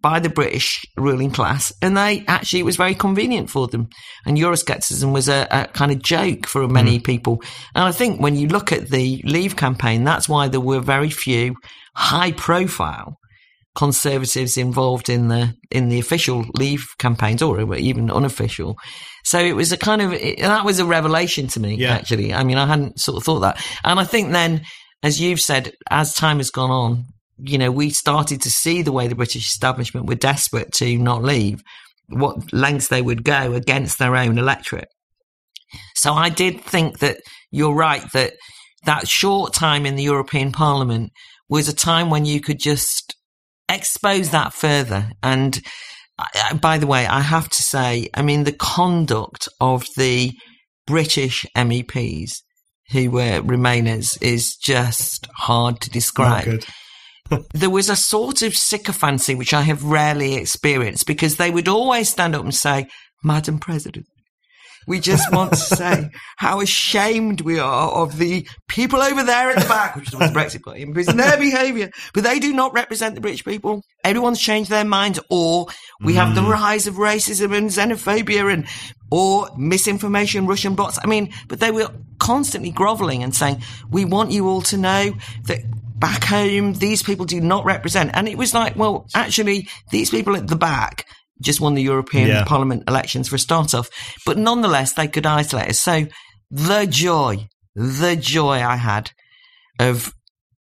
[0.02, 3.88] by the British ruling class, and they actually it was very convenient for them.
[4.26, 7.04] And Euroscepticism was a, a kind of joke for many mm.
[7.04, 7.40] people.
[7.74, 11.08] And I think when you look at the Leave campaign, that's why there were very
[11.10, 11.54] few
[11.94, 13.16] high-profile
[13.74, 18.76] conservatives involved in the in the official Leave campaigns, or even unofficial.
[19.24, 21.76] So it was a kind of it, that was a revelation to me.
[21.76, 21.94] Yeah.
[21.94, 24.62] Actually, I mean, I hadn't sort of thought that, and I think then.
[25.04, 27.06] As you've said, as time has gone on,
[27.44, 31.22] you know, we started to see the way the British establishment were desperate to not
[31.22, 31.62] leave,
[32.08, 34.88] what lengths they would go against their own electorate.
[35.94, 37.18] So I did think that
[37.50, 38.34] you're right that
[38.84, 41.10] that short time in the European Parliament
[41.48, 43.14] was a time when you could just
[43.68, 45.10] expose that further.
[45.22, 45.60] And
[46.18, 50.32] uh, uh, by the way, I have to say, I mean, the conduct of the
[50.86, 52.32] British MEPs
[52.90, 56.62] who were Remainers is just hard to describe
[57.54, 62.08] there was a sort of sycophancy which I have rarely experienced because they would always
[62.08, 62.86] stand up and say,
[63.22, 64.06] Madam President,
[64.86, 69.62] we just want to say how ashamed we are of the people over there at
[69.62, 71.90] the back, which is the Brexit Party, because their behaviour.
[72.14, 73.82] But they do not represent the British people.
[74.04, 75.66] Everyone's changed their minds, or
[76.00, 76.16] we mm.
[76.16, 76.50] have the mm.
[76.50, 78.66] rise of racism and xenophobia and
[79.10, 80.98] or misinformation, Russian bots.
[81.02, 85.14] I mean, but they were constantly grovelling and saying, "We want you all to know
[85.44, 85.60] that
[86.02, 88.10] back home, these people do not represent.
[88.12, 91.06] And it was like, well, actually, these people at the back
[91.40, 92.44] just won the European yeah.
[92.44, 93.88] Parliament elections for a start off.
[94.26, 95.78] But nonetheless, they could isolate us.
[95.80, 96.06] So
[96.50, 99.12] the joy, the joy I had
[99.78, 100.12] of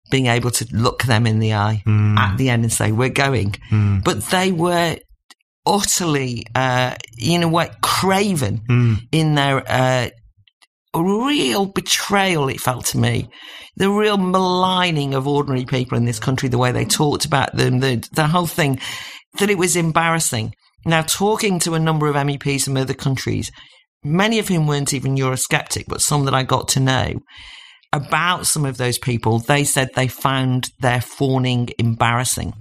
[0.09, 2.17] being able to look them in the eye mm.
[2.17, 3.51] at the end and say, we're going.
[3.69, 4.03] Mm.
[4.05, 4.95] But they were
[5.65, 8.97] utterly, uh, in a way, craven mm.
[9.11, 10.09] in their, uh,
[11.01, 13.29] real betrayal, it felt to me.
[13.77, 17.79] The real maligning of ordinary people in this country, the way they talked about them,
[17.79, 18.79] the, the whole thing,
[19.39, 20.53] that it was embarrassing.
[20.85, 23.51] Now, talking to a number of MEPs from other countries,
[24.03, 27.19] many of whom weren't even Eurosceptic, but some that I got to know,
[27.91, 32.53] about some of those people, they said they found their fawning embarrassing.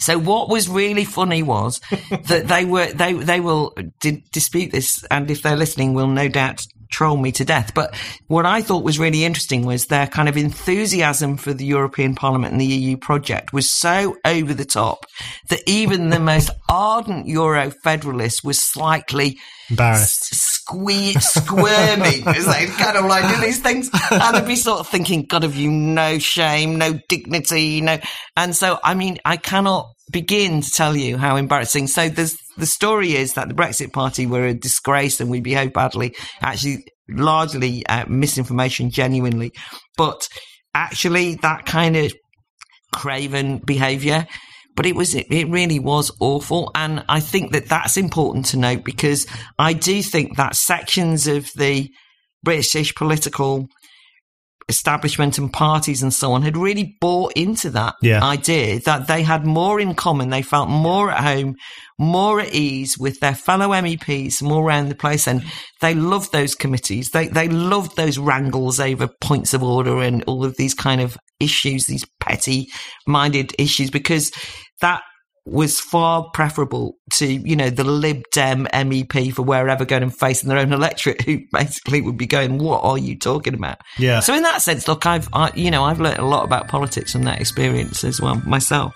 [0.00, 5.04] So what was really funny was that they were they they will uh, dispute this,
[5.10, 7.74] and if they're listening, will no doubt troll me to death.
[7.74, 7.94] But
[8.28, 12.52] what I thought was really interesting was their kind of enthusiasm for the European Parliament
[12.52, 15.06] and the EU project was so over the top
[15.48, 19.38] that even the most ardent Euro federalist was slightly
[19.70, 24.80] embarrassed, sque- squirming as they kind of like do these things, and they'd be sort
[24.80, 27.98] of thinking, "God, have you no shame, no dignity, no?"
[28.36, 31.86] And so, I mean, I cannot begin to tell you how embarrassing.
[31.86, 35.72] So there's the story is that the Brexit Party were a disgrace and we behaved
[35.72, 36.14] badly.
[36.40, 39.52] Actually, largely uh, misinformation, genuinely,
[39.96, 40.28] but
[40.74, 42.12] actually that kind of
[42.92, 44.26] craven behaviour.
[44.76, 46.72] But it was, it really was awful.
[46.74, 51.48] And I think that that's important to note because I do think that sections of
[51.54, 51.88] the
[52.42, 53.68] British political
[54.68, 58.22] establishment and parties and so on had really bought into that yeah.
[58.24, 60.30] idea that they had more in common.
[60.30, 61.56] They felt more at home,
[61.98, 65.26] more at ease with their fellow MEPs, more around the place.
[65.26, 65.44] And
[65.80, 67.10] they loved those committees.
[67.10, 71.16] They, they loved those wrangles over points of order and all of these kind of
[71.40, 72.68] issues, these petty
[73.06, 74.32] minded issues, because
[74.80, 75.02] that
[75.46, 80.48] was far preferable to, you know, the Lib Dem MEP for wherever going and facing
[80.48, 83.78] their own electorate who basically would be going, what are you talking about?
[83.98, 84.20] Yeah.
[84.20, 87.12] So in that sense, look, I've, I, you know, I've learned a lot about politics
[87.12, 88.94] from that experience as well myself.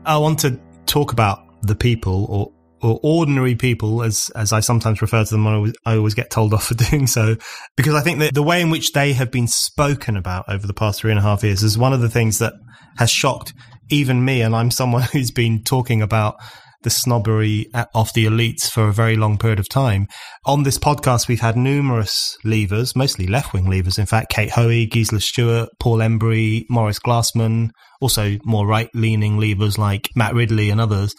[0.07, 2.51] I want to talk about the people or
[2.85, 6.29] or ordinary people, as as I sometimes refer to them, I always, I always get
[6.29, 7.35] told off for doing so,
[7.75, 10.73] because I think that the way in which they have been spoken about over the
[10.73, 12.53] past three and a half years is one of the things that
[12.97, 13.53] has shocked
[13.89, 14.41] even me.
[14.41, 16.35] And I'm someone who's been talking about
[16.83, 20.07] the snobbery of the elites for a very long period of time.
[20.45, 23.97] On this podcast, we've had numerous leavers, mostly left wing leavers.
[23.97, 29.79] In fact, Kate Hoey, Gisela Stewart, Paul Embury, Morris Glassman, also more right leaning leavers
[29.79, 31.15] like Matt Ridley and others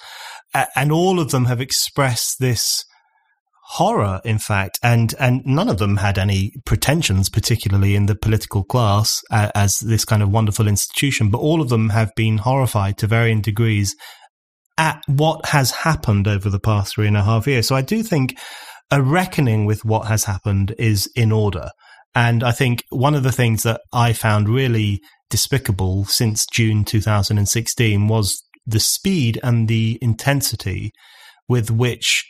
[0.75, 2.85] and all of them have expressed this
[3.71, 8.63] horror, in fact, and and none of them had any pretensions, particularly in the political
[8.65, 11.31] class, uh, as this kind of wonderful institution.
[11.31, 13.95] But all of them have been horrified to varying degrees
[14.79, 17.67] at what has happened over the past three and a half years.
[17.67, 18.39] So I do think
[18.91, 21.71] a reckoning with what has happened is in order.
[22.15, 28.09] And I think one of the things that I found really despicable since June 2016
[28.09, 30.93] was the speed and the intensity
[31.49, 32.25] with which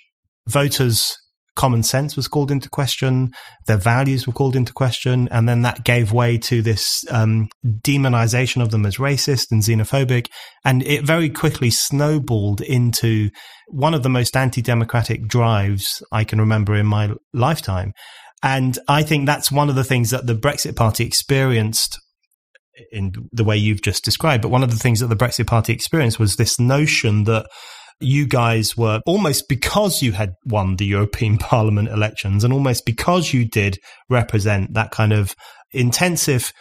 [0.49, 1.17] voters'
[1.57, 3.33] common sense was called into question,
[3.67, 8.63] their values were called into question, and then that gave way to this um, demonization
[8.63, 10.29] of them as racist and xenophobic.
[10.65, 13.31] And it very quickly snowballed into
[13.69, 17.93] one of the most anti democratic drives I can remember in my lifetime.
[18.43, 21.99] And I think that's one of the things that the Brexit Party experienced
[22.93, 24.43] in the way you've just described.
[24.43, 27.47] But one of the things that the Brexit Party experienced was this notion that
[28.01, 33.33] you guys were almost because you had won the European Parliament elections and almost because
[33.33, 33.79] you did
[34.11, 35.35] represent that kind of
[35.73, 36.53] intensive,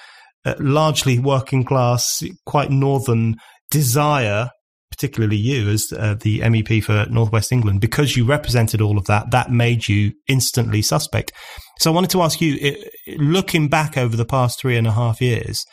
[0.46, 3.36] uh, largely working class, quite northern
[3.72, 4.50] desire
[4.96, 9.30] particularly you as uh, the MEP for Northwest England, because you represented all of that,
[9.32, 11.34] that made you instantly suspect.
[11.80, 14.94] So I wanted to ask you, it, looking back over the past three and a
[14.94, 15.66] half years,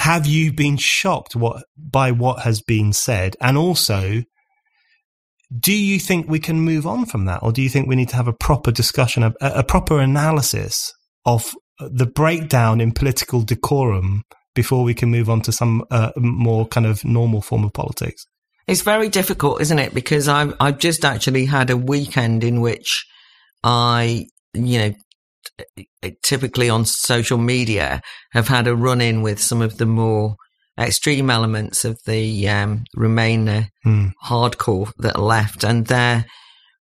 [0.00, 3.36] have you been shocked what by what has been said?
[3.40, 4.22] And also,
[5.58, 8.08] do you think we can move on from that, or do you think we need
[8.10, 10.92] to have a proper discussion, a, a proper analysis
[11.26, 14.22] of the breakdown in political decorum
[14.54, 18.24] before we can move on to some uh, more kind of normal form of politics?
[18.66, 19.92] It's very difficult, isn't it?
[19.92, 23.04] Because I've I've just actually had a weekend in which
[23.62, 24.94] I, you know,
[26.22, 28.00] typically on social media
[28.32, 30.36] have had a run in with some of the more
[30.78, 34.12] extreme elements of the um, Remainer mm.
[34.24, 36.24] hardcore that are left and their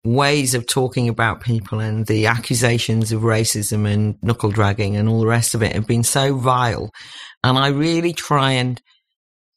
[0.03, 5.19] ways of talking about people and the accusations of racism and knuckle dragging and all
[5.19, 6.91] the rest of it have been so vile.
[7.43, 8.81] And I really try and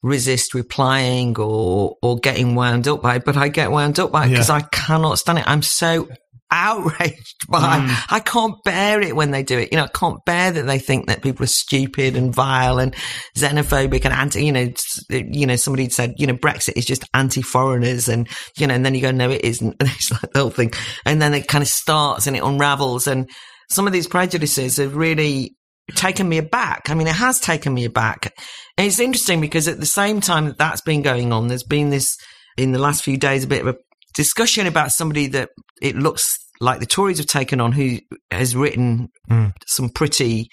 [0.02, 4.26] resist replying or or getting wound up by it, but I get wound up by
[4.26, 4.56] it because yeah.
[4.56, 5.48] I cannot stand it.
[5.48, 6.08] I'm so
[6.50, 7.80] outraged by.
[7.80, 8.04] Mm.
[8.10, 9.70] I can't bear it when they do it.
[9.72, 12.94] You know, I can't bear that they think that people are stupid and vile and
[13.36, 14.44] xenophobic and anti.
[14.44, 14.68] You know,
[15.10, 18.94] you know, somebody said, you know, Brexit is just anti-foreigners, and you know, and then
[18.94, 19.76] you go, no, it isn't.
[19.80, 20.72] And it's like the whole thing,
[21.04, 23.28] and then it kind of starts and it unravels, and
[23.70, 25.56] some of these prejudices have really
[25.94, 26.90] taken me aback.
[26.90, 28.32] I mean, it has taken me aback.
[28.76, 31.90] And it's interesting because at the same time that that's been going on, there's been
[31.90, 32.16] this
[32.56, 33.78] in the last few days a bit of a
[34.18, 35.50] discussion about somebody that
[35.80, 37.98] it looks like the Tories have taken on who
[38.32, 39.52] has written mm.
[39.68, 40.48] some pretty,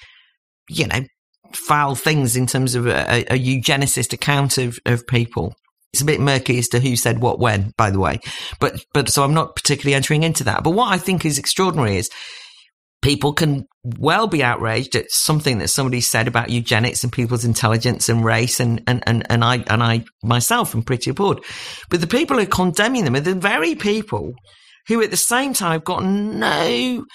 [0.70, 1.02] you know,
[1.52, 5.56] foul things in terms of a, a eugenicist account of, of people.
[5.94, 8.20] It's a bit murky as to who said what when, by the way.
[8.60, 10.64] But, but so I'm not particularly entering into that.
[10.64, 12.12] But what I think is extraordinary is
[13.06, 18.10] people can well be outraged at something that somebody said about eugenics and people's intelligence
[18.10, 21.46] and race and, and, and, and I and I myself am pretty appalled.
[21.92, 24.34] But the people who are condemning them are the very people
[24.88, 27.06] who at the same time got no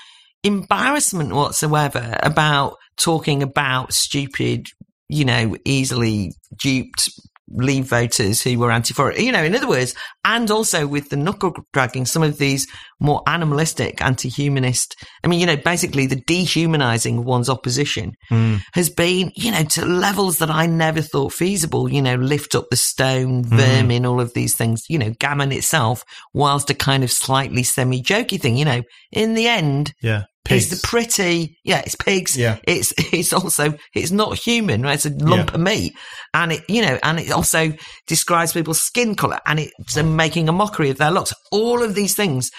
[0.44, 4.66] embarrassment whatsoever about talking about stupid,
[5.08, 7.10] you know, easily duped
[7.50, 11.52] Leave voters who were anti-foreign, you know, in other words, and also with the knuckle
[11.72, 12.66] dragging, some of these
[13.00, 18.60] more animalistic, anti-humanist, I mean, you know, basically the dehumanizing of one's opposition mm.
[18.74, 22.66] has been, you know, to levels that I never thought feasible, you know, lift up
[22.70, 23.56] the stone, hmm.
[23.56, 24.08] vermin, mm.
[24.08, 28.56] all of these things, you know, gammon itself, whilst a kind of slightly semi-jokey thing,
[28.56, 28.82] you know,
[29.12, 30.24] in the end, yeah.
[30.44, 30.72] Pigs.
[30.72, 32.36] It's the pretty, yeah, it's pigs.
[32.36, 32.58] Yeah.
[32.64, 34.94] It's, it's also, it's not human, right?
[34.94, 35.54] It's a lump yeah.
[35.54, 35.94] of meat.
[36.32, 37.72] And it, you know, and it also
[38.06, 41.32] describes people's skin color and it's making a mockery of their looks.
[41.52, 42.50] All of these things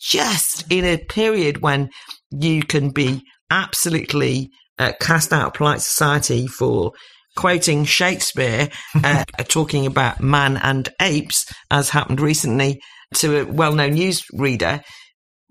[0.00, 1.90] just in a period when
[2.30, 6.92] you can be absolutely uh, cast out of polite society for
[7.36, 8.68] quoting Shakespeare,
[9.02, 12.80] uh, talking about man and apes, as happened recently
[13.14, 14.80] to a well known news reader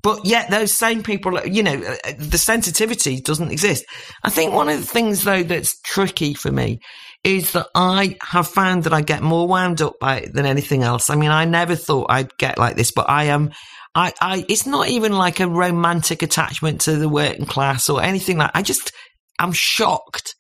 [0.04, 3.86] But yet those same people, you know, uh, the sensitivity doesn't exist.
[4.22, 6.80] I think one of the things though that's tricky for me
[7.24, 10.84] is that I have found that I get more wound up by it than anything
[10.84, 11.10] else.
[11.10, 13.52] I mean, I never thought I'd get like this, but I am.
[13.96, 18.40] I, I, it's not even like a romantic attachment to the working class or anything
[18.40, 18.52] like.
[18.54, 18.92] I just,
[19.40, 20.36] I'm shocked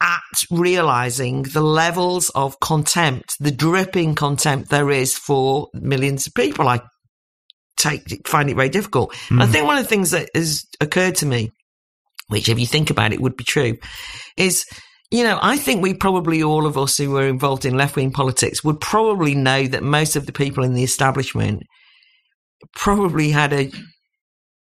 [0.00, 0.20] at
[0.50, 6.68] realizing the levels of contempt, the dripping contempt there is for millions of people.
[6.68, 6.80] I
[7.78, 9.12] take find it very difficult.
[9.28, 9.42] Mm.
[9.42, 11.50] I think one of the things that has occurred to me,
[12.28, 13.76] which if you think about it would be true,
[14.36, 14.64] is
[15.10, 18.10] you know, I think we probably all of us who were involved in left wing
[18.10, 21.62] politics would probably know that most of the people in the establishment
[22.74, 23.70] probably had a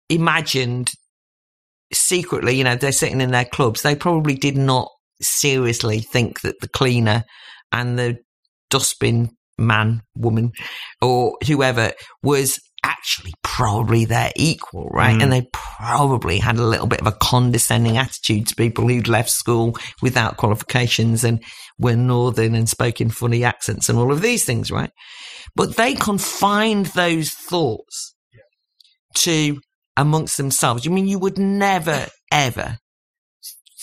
[0.10, 0.92] imagined
[1.94, 4.90] secretly, you know, they're sitting in their clubs, they probably did not
[5.22, 7.24] seriously think that the cleaner
[7.72, 8.18] and the
[8.70, 10.52] dustbin man, woman,
[11.02, 11.92] or whoever
[12.22, 15.18] was actually probably their equal, right?
[15.18, 15.24] Mm.
[15.24, 19.30] And they probably had a little bit of a condescending attitude to people who'd left
[19.30, 21.44] school without qualifications and
[21.78, 24.92] were northern and spoke in funny accents and all of these things, right?
[25.56, 28.16] But they confined those thoughts
[29.16, 29.60] to
[29.98, 30.86] amongst themselves.
[30.86, 32.78] You mean you would never, ever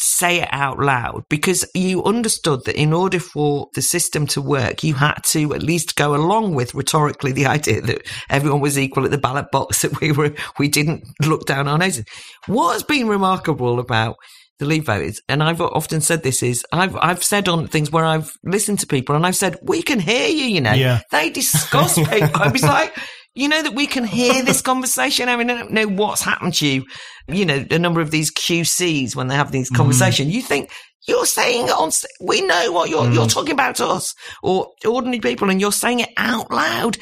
[0.04, 4.84] say it out loud because you understood that in order for the system to work,
[4.84, 9.04] you had to at least go along with rhetorically the idea that everyone was equal
[9.04, 12.04] at the ballot box, that we were, we didn't look down our noses.
[12.46, 14.16] What has been remarkable about
[14.58, 18.04] the Leave voters, and I've often said this is I've I've said on things where
[18.04, 20.74] I've listened to people and I've said we can hear you, you know.
[20.74, 21.00] Yeah.
[21.10, 22.30] They discuss people.
[22.34, 22.96] I was like,
[23.34, 25.28] you know that we can hear this conversation.
[25.28, 26.84] I mean, I don't know what's happened to you.
[27.28, 29.76] You know, a number of these QCs when they have these mm.
[29.76, 30.34] conversations, mm.
[30.34, 30.70] you think
[31.06, 33.14] you're saying on, we know what you're, mm.
[33.14, 36.96] you're talking about to us or ordinary people and you're saying it out loud.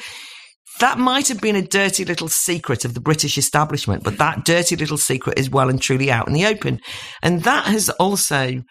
[0.79, 4.75] That might have been a dirty little secret of the British establishment, but that dirty
[4.75, 6.79] little secret is well and truly out in the open.
[7.21, 8.63] And that has also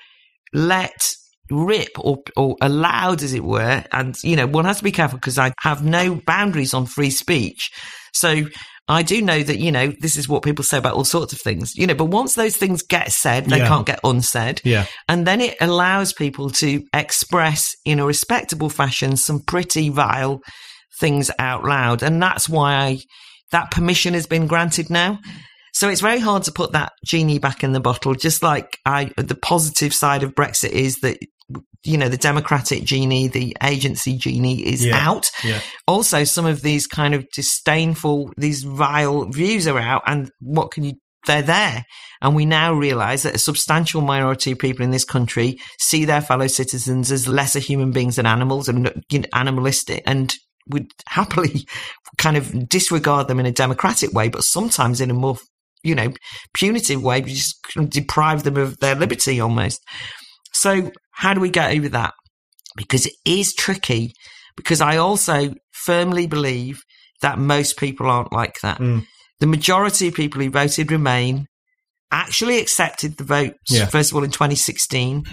[0.53, 1.15] let
[1.53, 3.85] rip or, or allowed, as it were.
[3.93, 7.11] And, you know, one has to be careful because I have no boundaries on free
[7.11, 7.71] speech.
[8.13, 8.45] So
[8.89, 11.41] I do know that, you know, this is what people say about all sorts of
[11.41, 13.69] things, you know, but once those things get said, they yeah.
[13.69, 14.61] can't get unsaid.
[14.65, 14.87] Yeah.
[15.09, 20.41] And then it allows people to express in a respectable fashion some pretty vile
[20.99, 22.03] things out loud.
[22.03, 22.99] And that's why I,
[23.53, 25.19] that permission has been granted now.
[25.75, 28.15] So it's very hard to put that genie back in the bottle.
[28.15, 31.19] Just like I, the positive side of Brexit is that
[31.85, 35.31] you know, the democratic genie, the agency genie is yeah, out.
[35.43, 35.61] Yeah.
[35.87, 40.03] Also, some of these kind of disdainful, these vile views are out.
[40.07, 40.95] And what can you,
[41.27, 41.85] they're there.
[42.21, 46.21] And we now realize that a substantial minority of people in this country see their
[46.21, 50.35] fellow citizens as lesser human beings than animals and you know, animalistic and
[50.69, 51.67] would happily
[52.19, 55.37] kind of disregard them in a democratic way, but sometimes in a more,
[55.83, 56.13] you know,
[56.55, 57.57] punitive way, just
[57.89, 59.81] deprive them of their liberty almost.
[60.53, 62.15] So how do we get over that?
[62.77, 64.13] Because it is tricky
[64.57, 66.83] because I also firmly believe
[67.21, 68.79] that most people aren't like that.
[68.79, 69.07] Mm.
[69.41, 71.47] The majority of people who voted Remain
[72.11, 73.87] actually accepted the votes, yeah.
[73.87, 75.25] first of all, in 2016.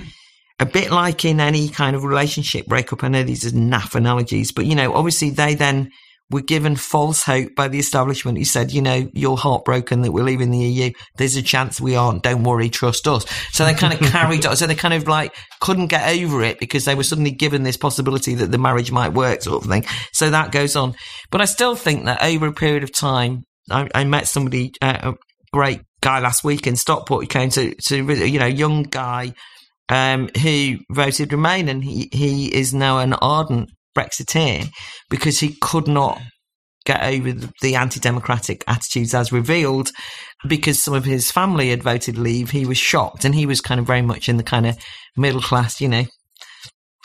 [0.61, 3.03] A bit like in any kind of relationship breakup.
[3.03, 5.89] I know these are naff analogies, but you know, obviously they then
[6.29, 10.23] were given false hope by the establishment who said, you know, you're heartbroken that we're
[10.23, 10.91] leaving the EU.
[11.17, 12.23] There's a chance we aren't.
[12.23, 12.69] Don't worry.
[12.69, 13.25] Trust us.
[13.51, 14.55] So they kind of carried on.
[14.55, 17.77] So they kind of like couldn't get over it because they were suddenly given this
[17.77, 19.85] possibility that the marriage might work sort of thing.
[20.13, 20.93] So that goes on.
[21.31, 25.13] But I still think that over a period of time, I, I met somebody, uh,
[25.13, 25.13] a
[25.51, 29.33] great guy last week in Stockport who came to, to, you know, young guy,
[29.89, 34.69] um, who voted Remain and he, he is now an ardent Brexiteer
[35.09, 36.21] because he could not
[36.85, 39.91] get over the anti-democratic attitudes as revealed
[40.47, 42.51] because some of his family had voted leave.
[42.51, 44.77] He was shocked and he was kind of very much in the kind of
[45.17, 46.05] middle class you know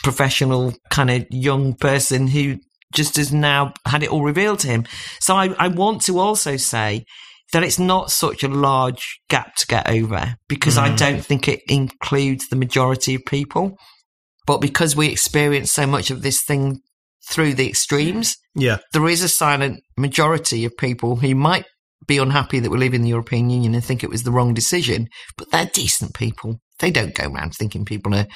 [0.03, 2.57] professional kind of young person who
[2.93, 4.85] just has now had it all revealed to him.
[5.19, 7.05] So I, I want to also say
[7.51, 10.81] that it's not such a large gap to get over because mm.
[10.81, 13.77] I don't think it includes the majority of people
[14.45, 16.81] but because we experience so much of this thing
[17.29, 21.65] through the extremes, yeah, there is a silent majority of people who might
[22.07, 25.07] be unhappy that we're leaving the European Union and think it was the wrong decision,
[25.37, 26.59] but they're decent people.
[26.79, 28.27] They don't go around thinking people are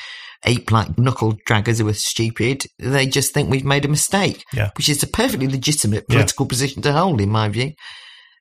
[0.46, 2.64] ape like knuckle draggers who are stupid.
[2.80, 4.72] They just think we've made a mistake, yeah.
[4.78, 6.50] which is a perfectly legitimate political yeah.
[6.50, 7.74] position to hold, in my view.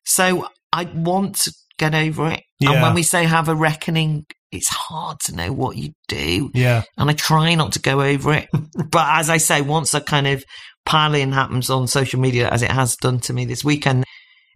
[0.04, 2.42] So I want to get over it.
[2.60, 2.72] Yeah.
[2.72, 6.50] And when we say have a reckoning, it's hard to know what you do.
[6.54, 6.82] Yeah.
[6.96, 8.48] And I try not to go over it.
[8.90, 10.44] but as I say, once a kind of
[10.86, 14.04] piling happens on social media, as it has done to me this weekend,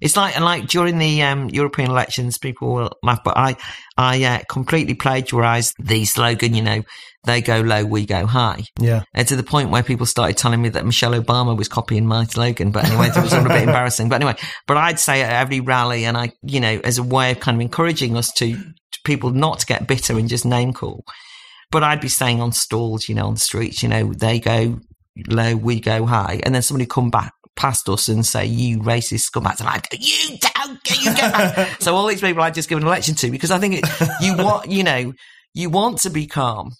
[0.02, 3.56] It's like and like during the um, European elections, people will laugh, but I
[3.96, 6.54] I uh, completely plagiarised the slogan.
[6.54, 6.82] You know,
[7.24, 8.64] they go low, we go high.
[8.80, 9.04] Yeah.
[9.14, 12.24] And to the point where people started telling me that Michelle Obama was copying my
[12.24, 12.72] slogan.
[12.72, 14.08] But anyway, it was a bit embarrassing.
[14.08, 14.34] But anyway,
[14.66, 17.56] but I'd say at every rally, and I, you know, as a way of kind
[17.56, 21.04] of encouraging us to, to people not to get bitter and just name call.
[21.70, 24.80] But I'd be saying on stalls, you know, on the streets, you know, they go
[25.28, 29.30] low, we go high, and then somebody come back past us and say, "You racist
[29.30, 32.82] scumbags," and I'd go, "You don't, you go." so all these people I'd just given
[32.82, 33.84] an election to because I think it,
[34.20, 35.12] you want, you know,
[35.54, 36.72] you want to be calm,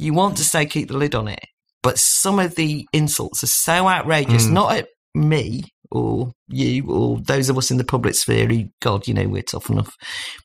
[0.00, 1.44] you want to say keep the lid on it,
[1.82, 4.52] but some of the insults are so outrageous, Mm.
[4.52, 9.08] not at me or you or those of us in the public sphere who, God,
[9.08, 9.92] you know, we're tough enough,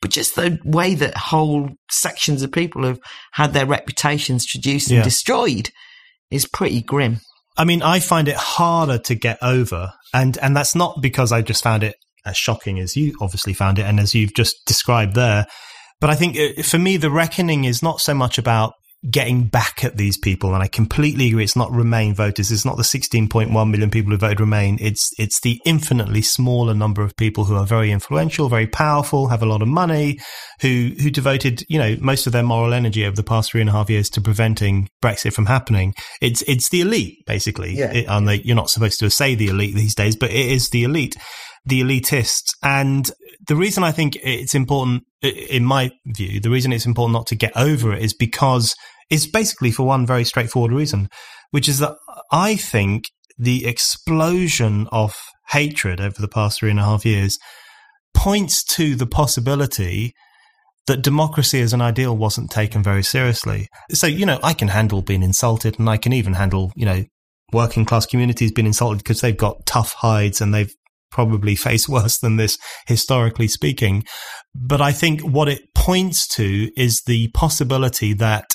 [0.02, 3.00] but just the way that whole sections of people have
[3.34, 4.98] had their reputations traduced Yeah.
[4.98, 5.70] and destroyed
[6.32, 7.22] is pretty grim.
[7.58, 11.42] I mean, I find it harder to get over, and and that's not because I
[11.42, 11.96] just found it
[12.26, 15.46] as shocking as you obviously found it, and as you've just described there.
[16.02, 18.74] But I think uh, for me, the reckoning is not so much about
[19.10, 21.44] getting back at these people, and I completely agree.
[21.44, 22.52] It's not Remain voters.
[22.52, 24.78] It's not the 16.1 million people who voted Remain.
[24.82, 29.44] It's it's the infinitely smaller number of people who are very influential, very powerful, have
[29.44, 30.20] a lot of money,
[30.62, 33.70] who who devoted you know most of their moral energy over the past three and
[33.70, 35.94] a half years to preventing Brexit from happening.
[36.22, 37.76] It's it's the elite basically.
[37.76, 37.92] Yeah.
[37.92, 40.70] It- and they, you're not supposed to say the elite these days, but it is
[40.70, 41.16] the elite,
[41.66, 42.54] the elitists.
[42.64, 43.10] And
[43.48, 47.36] the reason I think it's important, in my view, the reason it's important not to
[47.36, 48.76] get over it is because
[49.10, 51.10] it's basically for one very straightforward reason,
[51.52, 51.96] which is that
[52.32, 55.18] I think the explosion of
[55.50, 57.38] hatred over the past three and a half years
[58.16, 60.14] points to the possibility
[60.88, 63.68] that democracy as an ideal wasn't taken very seriously.
[63.92, 67.04] So, you know, I can handle being insulted and I can even handle, you know,
[67.52, 70.74] working class communities being insulted because they've got tough hides and they've
[71.12, 74.04] probably faced worse than this historically speaking.
[74.54, 78.46] But I think what it points to is the possibility that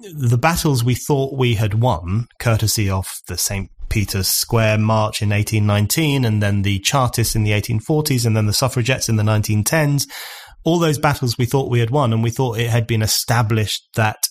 [0.00, 3.70] the battles we thought we had won, courtesy of the St.
[3.88, 8.52] Peter's Square March in 1819, and then the Chartists in the 1840s, and then the
[8.52, 10.06] suffragettes in the 1910s,
[10.64, 13.88] all those battles we thought we had won, and we thought it had been established
[13.94, 14.26] that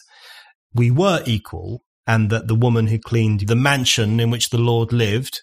[0.74, 4.92] we were equal, and that the woman who cleaned the mansion in which the Lord
[4.92, 5.42] lived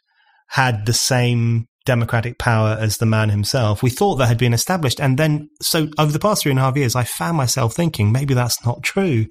[0.48, 3.82] had the same democratic power as the man himself.
[3.82, 5.00] We thought that had been established.
[5.00, 8.12] And then, so over the past three and a half years, I found myself thinking
[8.12, 9.26] maybe that's not true.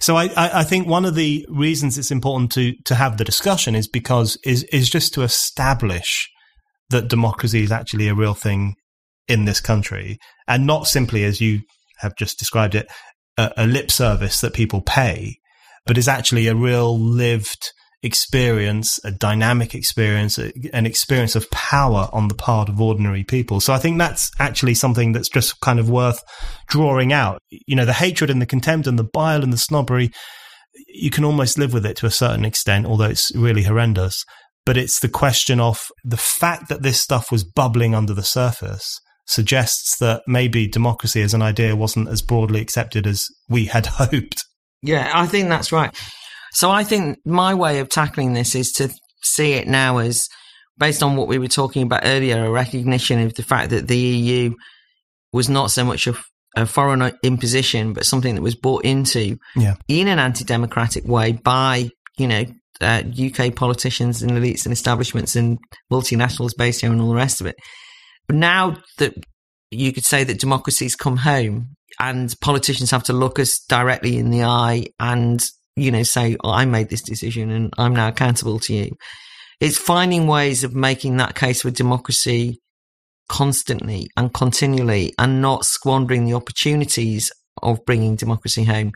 [0.00, 3.24] So I, I, I think one of the reasons it's important to, to have the
[3.24, 6.28] discussion is because is, is just to establish
[6.90, 8.74] that democracy is actually a real thing
[9.28, 11.62] in this country and not simply as you
[12.00, 12.86] have just described it,
[13.38, 15.38] a, a lip service that people pay,
[15.86, 17.72] but is actually a real lived
[18.02, 23.60] experience, a dynamic experience, an experience of power on the part of ordinary people.
[23.60, 26.22] So I think that's actually something that's just kind of worth
[26.66, 27.38] drawing out.
[27.50, 30.10] You know, the hatred and the contempt and the bile and the snobbery,
[30.88, 34.24] you can almost live with it to a certain extent, although it's really horrendous.
[34.64, 39.00] But it's the question of the fact that this stuff was bubbling under the surface
[39.26, 44.44] suggests that maybe democracy as an idea wasn't as broadly accepted as we had hoped.
[44.82, 45.96] Yeah, I think that's right.
[46.52, 48.90] So I think my way of tackling this is to
[49.22, 50.28] see it now as
[50.78, 53.96] based on what we were talking about earlier, a recognition of the fact that the
[53.96, 54.54] EU
[55.32, 56.14] was not so much a,
[56.56, 59.76] a foreign imposition, but something that was bought into Yeah.
[59.88, 61.88] in an anti-democratic way by,
[62.18, 62.44] you know,
[62.80, 65.58] uh, UK politicians and elites and establishments and
[65.92, 67.56] multinationals based here and all the rest of it.
[68.26, 69.14] But now that
[69.70, 74.30] you could say that democracy's come home and politicians have to look us directly in
[74.30, 75.42] the eye and,
[75.76, 78.96] you know, say, oh, I made this decision and I'm now accountable to you.
[79.60, 82.60] It's finding ways of making that case for democracy
[83.28, 87.30] constantly and continually and not squandering the opportunities
[87.62, 88.92] of bringing democracy home.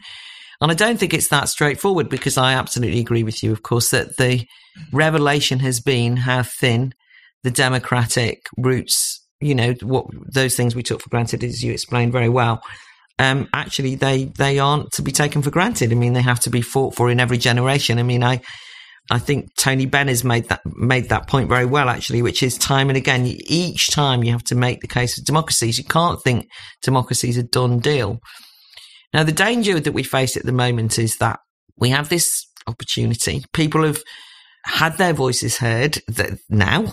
[0.60, 3.90] And I don't think it's that straightforward because I absolutely agree with you, of course,
[3.90, 4.46] that the
[4.92, 6.94] revelation has been how thin
[7.42, 12.12] the democratic roots, you know, what those things we took for granted, as you explained
[12.12, 12.62] very well.
[13.18, 15.90] Um, actually, they they aren't to be taken for granted.
[15.92, 17.98] I mean, they have to be fought for in every generation.
[17.98, 18.40] I mean, I
[19.10, 22.58] I think Tony Benn has made that made that point very well, actually, which is
[22.58, 25.78] time and again, each time you have to make the case of democracies.
[25.78, 26.48] You can't think
[26.82, 28.18] democracy is a done deal.
[29.14, 31.38] Now, the danger that we face at the moment is that
[31.78, 33.44] we have this opportunity.
[33.54, 34.02] People have
[34.64, 36.92] had their voices heard that now,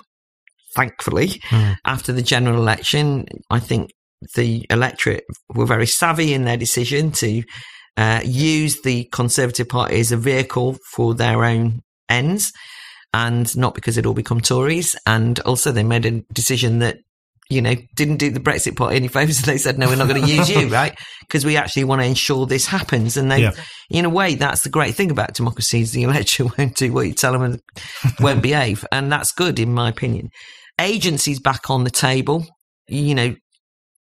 [0.75, 1.75] thankfully, Mm.
[1.85, 3.25] after the general election.
[3.49, 3.89] I think
[4.35, 7.43] the electorate were very savvy in their decision to
[7.97, 12.51] uh, use the Conservative Party as a vehicle for their own ends
[13.13, 14.95] and not because they'd all become Tories.
[15.05, 16.97] And also, they made a decision that
[17.49, 19.41] you know, didn't do the Brexit party any favours.
[19.41, 20.97] They said, no, we're not going to use you, right?
[21.21, 23.15] Because we actually want to ensure this happens.
[23.17, 23.51] And they, Yeah.
[23.91, 27.05] in a way, that's the great thing about democracy is the electorate won't do what
[27.05, 27.61] you tell them and
[28.19, 28.85] won't behave.
[28.91, 30.29] And that's good, in my opinion.
[30.79, 32.45] Agencies back on the table,
[32.87, 33.35] you know,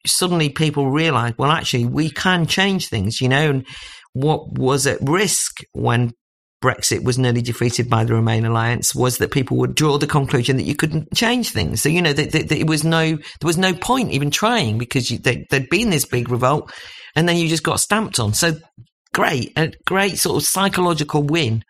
[0.06, 3.66] suddenly people realize, well, actually, we can change things, you know, and
[4.14, 6.14] what was at risk when
[6.62, 10.58] Brexit was nearly defeated by the Remain alliance was that people would draw the conclusion
[10.58, 11.82] that you couldn't change things.
[11.82, 14.78] So you know that, that, that it was no there was no point even trying
[14.78, 16.72] because you, there, there'd been this big revolt,
[17.16, 18.34] and then you just got stamped on.
[18.34, 18.58] So
[19.14, 21.64] great, a great sort of psychological win.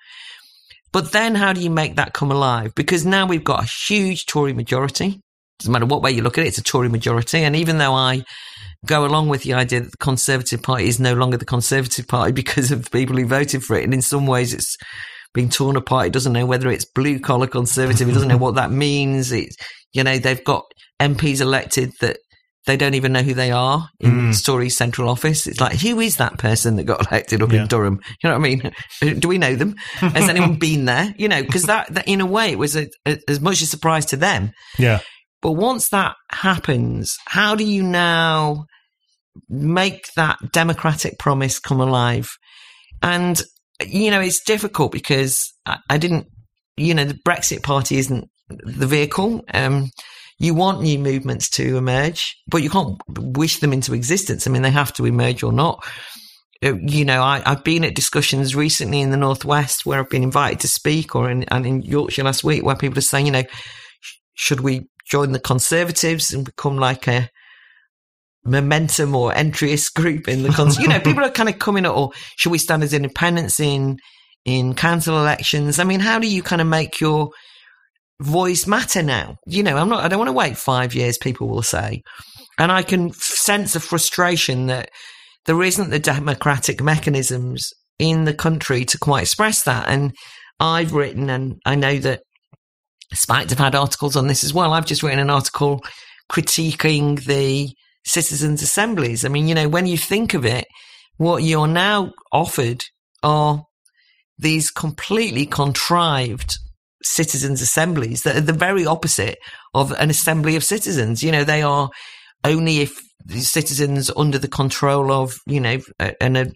[0.92, 2.74] But then how do you make that come alive?
[2.74, 5.22] Because now we've got a huge Tory majority.
[5.60, 7.40] Doesn't matter what way you look at it, it's a Tory majority.
[7.40, 8.24] And even though I
[8.86, 12.32] go along with the idea that the Conservative Party is no longer the Conservative Party
[12.42, 13.84] because of the people who voted for it.
[13.84, 14.78] And in some ways, it's
[15.34, 16.08] being torn apart.
[16.08, 18.08] It doesn't know whether it's blue collar Conservative.
[18.10, 19.32] It doesn't know what that means.
[19.32, 19.56] It's,
[19.94, 20.64] you know, they've got
[21.02, 22.18] MPs elected that
[22.66, 24.46] they don't even know who they are in Mm.
[24.46, 25.48] Tory central office.
[25.48, 27.62] It's like, who is that person that got elected up Yeah.
[27.64, 28.00] in Durham?
[28.24, 28.50] You know what I
[29.02, 29.20] mean?
[29.20, 29.76] Do we know them?
[29.96, 31.14] Has anyone been there?
[31.18, 33.66] You know, because that, that, in a way, it was a, a, as much a
[33.66, 35.00] surprise to them Yeah.
[35.42, 38.66] But once that happens, how do you now
[39.48, 42.30] make that democratic promise come alive?
[43.02, 43.42] And,
[43.86, 46.28] you know, it's difficult because I, I didn't,
[46.76, 49.44] you know, the Brexit party isn't the vehicle.
[49.54, 49.92] Um,
[50.40, 54.48] you want new movements to emerge, but you can't wish them into existence.
[54.48, 55.86] I mean, they have to emerge or not.
[56.64, 60.24] Uh, You know, I, I've been at discussions recently in the Northwest where I've been
[60.24, 63.32] invited to speak or in, and in Yorkshire last week where people are saying, you
[63.32, 63.44] know,
[64.34, 67.30] should we join the Conservatives and become like a
[68.46, 71.94] momentum or entryist group in the cons- you know people are kind of coming or
[71.94, 73.98] oh, should we stand as independents in
[74.46, 75.80] in council elections?
[75.80, 77.32] I mean how do you kind of make your
[78.22, 79.38] voice matter now?
[79.46, 82.02] You know i'm not i don't want to wait 5 years people will say.
[82.58, 84.90] And i can sense a frustration that
[85.46, 89.88] there isn't the democratic mechanisms in the country to quite express that.
[89.90, 90.14] And
[90.60, 92.22] i've written and i know that
[93.14, 94.74] Spiked have had articles on this as well.
[94.74, 95.82] I've just written an article
[96.32, 97.70] critiquing the
[98.06, 99.26] citizens' assemblies.
[99.26, 100.66] I mean, you know, when you think of it,
[101.18, 102.84] what you're now offered
[103.24, 103.64] are
[104.38, 106.58] these completely contrived
[107.04, 109.38] citizens' assemblies that are the very opposite
[109.74, 111.24] of an assembly of citizens.
[111.24, 111.90] You know, they are
[112.44, 115.80] only if the citizens under the control of, you know,
[116.22, 116.52] and a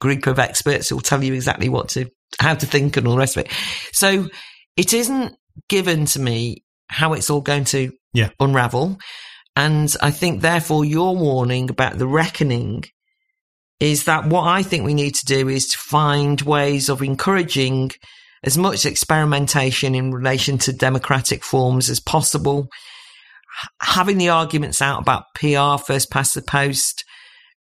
[0.00, 3.14] group of experts who will tell you exactly what to, how to think and all
[3.14, 3.52] the rest of it.
[3.92, 4.28] So
[4.76, 5.36] it isn't
[5.68, 8.30] given to me how it's all going to Yeah.
[8.40, 8.98] unravel.
[9.56, 12.84] And I think, therefore, your warning about the reckoning
[13.80, 17.90] is that what I think we need to do is to find ways of encouraging
[18.44, 22.68] as much experimentation in relation to democratic forms as possible.
[23.80, 27.04] Having the arguments out about PR, first past the post,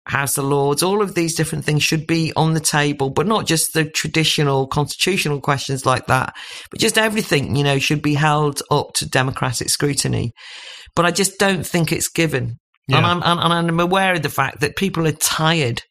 [0.06, 3.46] House of Lords, all of these different things should be on the table, but not
[3.46, 6.34] just the traditional constitutional questions like that,
[6.72, 10.34] but just everything, you know, should be held up to democratic scrutiny.
[10.96, 12.58] But I just don't think it's given.
[12.88, 12.98] Yeah.
[12.98, 15.84] And, I'm, and, and I'm aware of the fact that people are tired.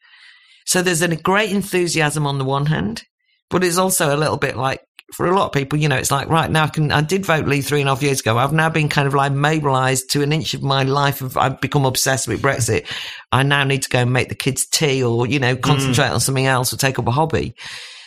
[0.66, 3.02] So there's a great enthusiasm on the one hand,
[3.48, 4.80] but it's also a little bit like,
[5.14, 7.26] for a lot of people, you know, it's like, right now I can, I did
[7.26, 8.38] vote Lee three and a half years ago.
[8.38, 11.20] I've now been kind of like mobilized to an inch of my life.
[11.20, 12.86] Of, I've become obsessed with Brexit.
[13.32, 16.20] I now need to go and make the kids tea or, you know, concentrate on
[16.20, 17.54] something else or take up a hobby.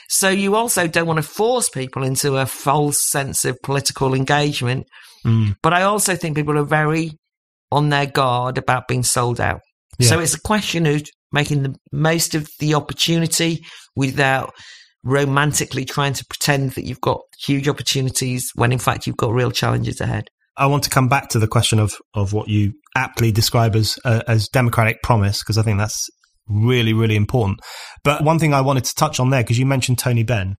[0.09, 4.87] So you also don't want to force people into a false sense of political engagement.
[5.25, 5.55] Mm.
[5.61, 7.11] But I also think people are very
[7.71, 9.61] on their guard about being sold out.
[9.99, 10.09] Yeah.
[10.09, 14.53] So it's a question of making the most of the opportunity without
[15.03, 19.51] romantically trying to pretend that you've got huge opportunities when in fact you've got real
[19.51, 20.29] challenges ahead.
[20.55, 23.97] I want to come back to the question of, of what you aptly describe as
[24.05, 26.09] uh, as democratic promise because I think that's
[26.47, 27.59] really really important.
[28.03, 30.55] But one thing I wanted to touch on there because you mentioned Tony Benn,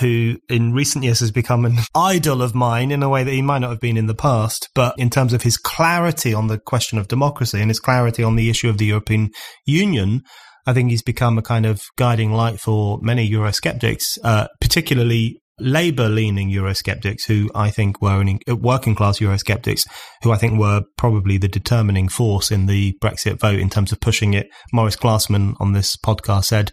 [0.00, 3.42] who in recent years has become an idol of mine in a way that he
[3.42, 6.58] might not have been in the past, but in terms of his clarity on the
[6.58, 9.30] question of democracy and his clarity on the issue of the European
[9.66, 10.22] Union.
[10.66, 16.08] I think he's become a kind of guiding light for many Eurosceptics, uh, particularly Labour
[16.08, 19.86] leaning Eurosceptics, who I think were in, working class Eurosceptics,
[20.22, 24.00] who I think were probably the determining force in the Brexit vote in terms of
[24.00, 24.48] pushing it.
[24.72, 26.72] Maurice Glasman on this podcast said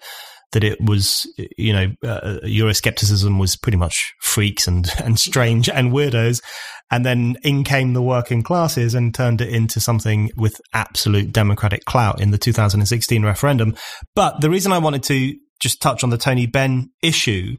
[0.51, 5.91] that it was, you know, uh, Euroscepticism was pretty much freaks and, and strange and
[5.91, 6.41] weirdos.
[6.89, 11.85] And then in came the working classes and turned it into something with absolute democratic
[11.85, 13.75] clout in the 2016 referendum.
[14.13, 17.55] But the reason I wanted to just touch on the Tony Benn issue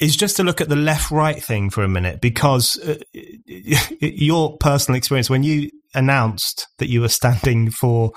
[0.00, 2.96] is just to look at the left right thing for a minute because uh,
[4.00, 8.10] your personal experience when you announced that you were standing for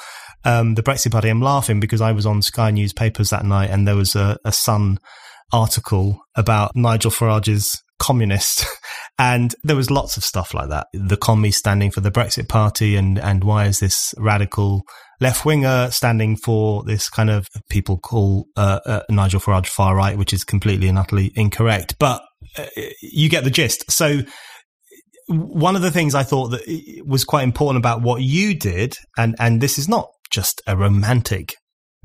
[0.48, 3.86] um, the Brexit Party, I'm laughing because I was on Sky Newspapers that night and
[3.86, 4.98] there was a, a Sun
[5.52, 8.66] article about Nigel Farage's communist.
[9.20, 10.88] and there was lots of stuff like that.
[10.94, 14.84] The commies standing for the Brexit Party and, and why is this radical
[15.20, 20.18] left winger standing for this kind of people call uh, uh, Nigel Farage far right,
[20.18, 21.96] which is completely and utterly incorrect.
[22.00, 22.22] But
[22.58, 22.68] uh,
[23.02, 23.92] you get the gist.
[23.92, 24.22] So
[25.28, 29.36] one of the things I thought that was quite important about what you did, and
[29.40, 31.56] and this is not just a romantic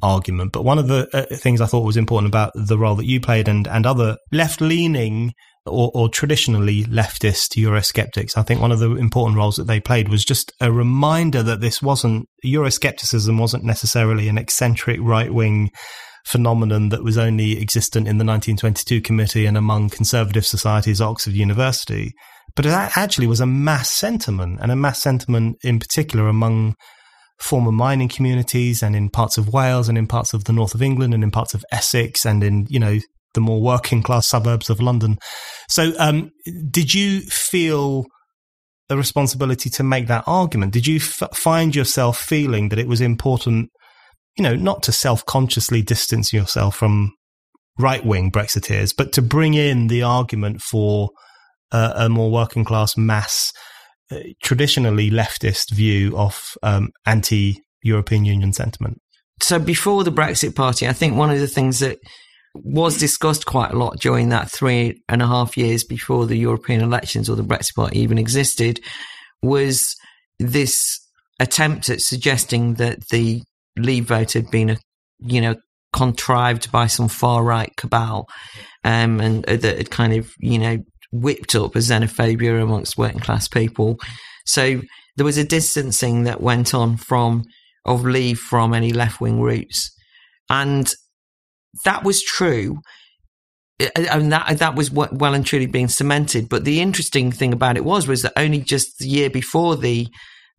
[0.02, 3.06] argument, but one of the uh, things I thought was important about the role that
[3.06, 5.32] you played and and other left leaning
[5.64, 8.36] or, or, traditionally leftist Eurosceptics.
[8.36, 11.60] I think one of the important roles that they played was just a reminder that
[11.60, 15.70] this wasn't Euroscepticism wasn't necessarily an eccentric right wing
[16.26, 21.34] phenomenon that was only existent in the 1922 committee and among conservative societies at Oxford
[21.34, 22.12] University,
[22.54, 26.74] but that actually was a mass sentiment and a mass sentiment in particular among
[27.38, 30.82] former mining communities and in parts of Wales and in parts of the north of
[30.82, 32.98] England and in parts of Essex and in, you know,
[33.34, 35.18] the more working class suburbs of London.
[35.68, 36.30] So, um,
[36.70, 38.04] did you feel
[38.90, 40.72] a responsibility to make that argument?
[40.72, 43.70] Did you f- find yourself feeling that it was important,
[44.36, 47.12] you know, not to self consciously distance yourself from
[47.78, 51.10] right wing Brexiteers, but to bring in the argument for
[51.70, 53.52] uh, a more working class mass,
[54.42, 59.00] traditionally leftist view of um, anti European Union sentiment?
[59.42, 61.98] So, before the Brexit Party, I think one of the things that
[62.54, 66.80] was discussed quite a lot during that three and a half years before the European
[66.80, 68.80] elections or the Brexit Party even existed
[69.42, 69.96] was
[70.38, 71.00] this
[71.40, 73.42] attempt at suggesting that the
[73.76, 74.76] Leave vote had been a,
[75.18, 75.56] you know,
[75.92, 78.28] contrived by some far right cabal,
[78.84, 80.78] um, and that had kind of, you know,
[81.12, 83.98] whipped up a xenophobia amongst working class people.
[84.46, 84.82] So
[85.16, 87.44] there was a distancing that went on from
[87.84, 89.90] of Leave from any left wing roots.
[90.48, 90.90] And
[91.84, 92.80] that was true.
[93.96, 96.48] And that that was well and truly being cemented.
[96.48, 100.06] But the interesting thing about it was was that only just the year before the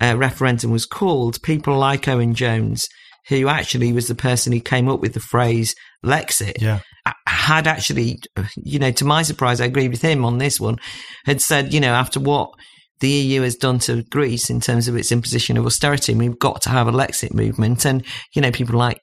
[0.02, 2.88] uh, referendum was called, people like Owen Jones,
[3.30, 6.80] who actually was the person who came up with the phrase Lexit, yeah.
[7.28, 8.20] Had actually,
[8.56, 10.78] you know, to my surprise, I agree with him on this one,
[11.26, 12.52] had said, you know, after what
[13.00, 16.62] the EU has done to Greece in terms of its imposition of austerity, we've got
[16.62, 17.86] to have a Lexit movement.
[17.86, 19.02] And, you know, people like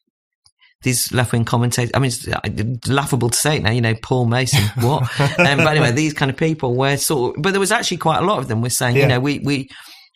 [0.83, 1.91] these left wing commentators.
[1.95, 3.71] I mean, it's laughable to say it now.
[3.71, 4.63] You know, Paul Mason.
[4.81, 5.03] What?
[5.21, 7.37] um, but anyway, these kind of people were sort.
[7.37, 9.03] Of, but there was actually quite a lot of them were saying, yeah.
[9.03, 9.69] you know, we we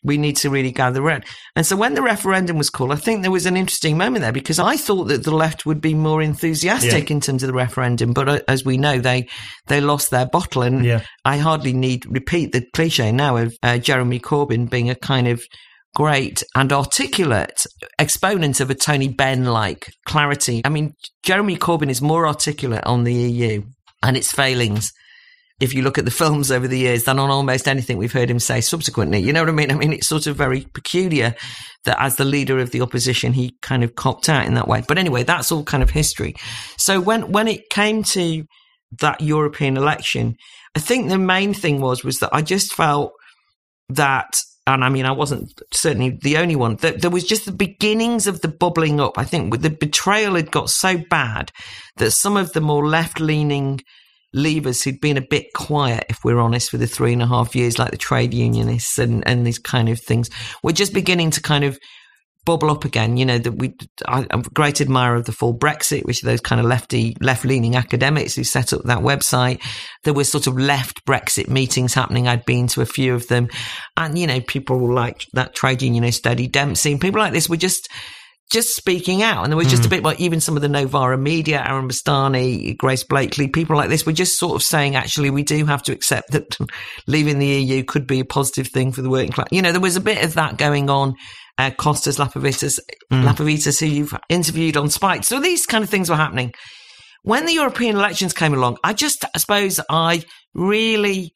[0.04, 1.24] we need to really gather around.
[1.56, 4.32] And so when the referendum was called, I think there was an interesting moment there
[4.32, 7.14] because I thought that the left would be more enthusiastic yeah.
[7.14, 9.26] in terms of the referendum, but uh, as we know, they
[9.66, 10.62] they lost their bottle.
[10.62, 11.02] And yeah.
[11.24, 15.42] I hardly need repeat the cliche now of uh, Jeremy Corbyn being a kind of
[15.94, 17.66] great and articulate
[17.98, 20.60] exponent of a Tony Benn like clarity.
[20.64, 23.62] I mean, Jeremy Corbyn is more articulate on the EU
[24.02, 24.92] and its failings.
[25.60, 28.30] If you look at the films over the years, than on almost anything we've heard
[28.30, 29.20] him say subsequently.
[29.20, 29.70] You know what I mean?
[29.70, 31.34] I mean, it's sort of very peculiar
[31.84, 34.82] that as the leader of the opposition, he kind of copped out in that way.
[34.86, 36.34] But anyway, that's all kind of history.
[36.76, 38.44] So when, when it came to
[39.00, 40.36] that European election,
[40.74, 43.12] I think the main thing was, was that I just felt
[43.90, 44.34] that
[44.66, 46.76] and I mean, I wasn't certainly the only one.
[46.76, 49.18] There, there, was just the beginnings of the bubbling up.
[49.18, 51.52] I think the betrayal had got so bad
[51.96, 53.80] that some of the more left leaning
[54.34, 57.54] leavers who'd been a bit quiet, if we're honest, for the three and a half
[57.54, 60.30] years, like the trade unionists and, and these kind of things,
[60.62, 61.78] were just beginning to kind of
[62.44, 63.16] bubble up again.
[63.16, 63.74] You know that we,
[64.06, 67.16] I, am a great admirer of the full Brexit, which are those kind of lefty,
[67.20, 69.62] left leaning academics who set up that website.
[70.04, 72.28] There were sort of left Brexit meetings happening.
[72.28, 73.48] I'd been to a few of them,
[73.96, 77.88] and you know people like that trade unionist Eddie Dempsey, people like this were just
[78.50, 79.42] just speaking out.
[79.42, 79.86] And there was just mm.
[79.86, 83.88] a bit like even some of the Novara media, Aaron Bastani, Grace Blakeley, people like
[83.88, 86.56] this were just sort of saying, actually, we do have to accept that
[87.06, 89.48] leaving the EU could be a positive thing for the working class.
[89.50, 91.14] You know, there was a bit of that going on
[91.58, 92.80] uh, Costas Lapavitsas,
[93.12, 93.24] mm.
[93.24, 95.24] Lapavitsas, who you've interviewed on Spiked.
[95.24, 96.52] So these kind of things were happening.
[97.22, 101.32] When the European elections came along, I just, I suppose I really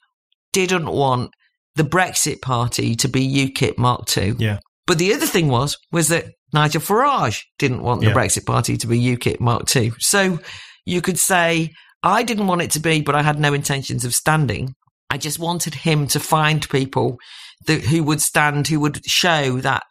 [0.53, 1.31] didn't want
[1.77, 4.35] the Brexit party to be UKIP Mark II.
[4.39, 4.59] Yeah.
[4.89, 6.25] But the other thing was, was that
[6.55, 8.15] Nigel Farage didn't want the yeah.
[8.15, 9.93] Brexit party to be UKIP Mark II.
[9.99, 10.41] So
[10.87, 11.73] you could say,
[12.03, 14.75] I didn't want it to be, but I had no intentions of standing.
[15.11, 17.19] I just wanted him to find people
[17.67, 19.83] that, who would stand, who would show that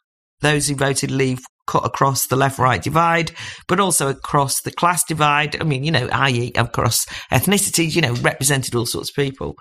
[0.42, 3.32] those who voted leave cut across the left right divide,
[3.68, 5.62] but also across the class divide.
[5.62, 9.54] I mean, you know, i.e., across ethnicities, you know, represented all sorts of people.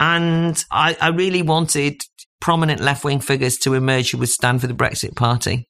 [0.00, 2.00] And I, I really wanted
[2.44, 5.66] prominent left wing figures to emerge who would stand for the Brexit Party.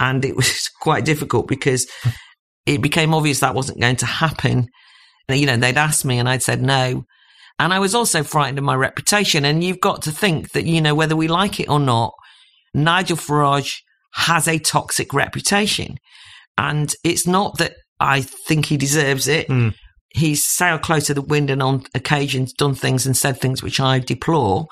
[0.00, 1.86] And it was quite difficult because
[2.64, 4.68] it became obvious that wasn't going to happen.
[5.28, 7.04] You know, they'd asked me and I'd said no.
[7.58, 9.44] And I was also frightened of my reputation.
[9.44, 12.14] And you've got to think that, you know, whether we like it or not,
[12.72, 13.74] Nigel Farage
[14.14, 15.98] has a toxic reputation.
[16.56, 19.48] And it's not that I think he deserves it.
[19.48, 19.74] Mm.
[20.14, 23.80] He's sailed close to the wind and on occasions done things and said things which
[23.80, 24.66] I deplore.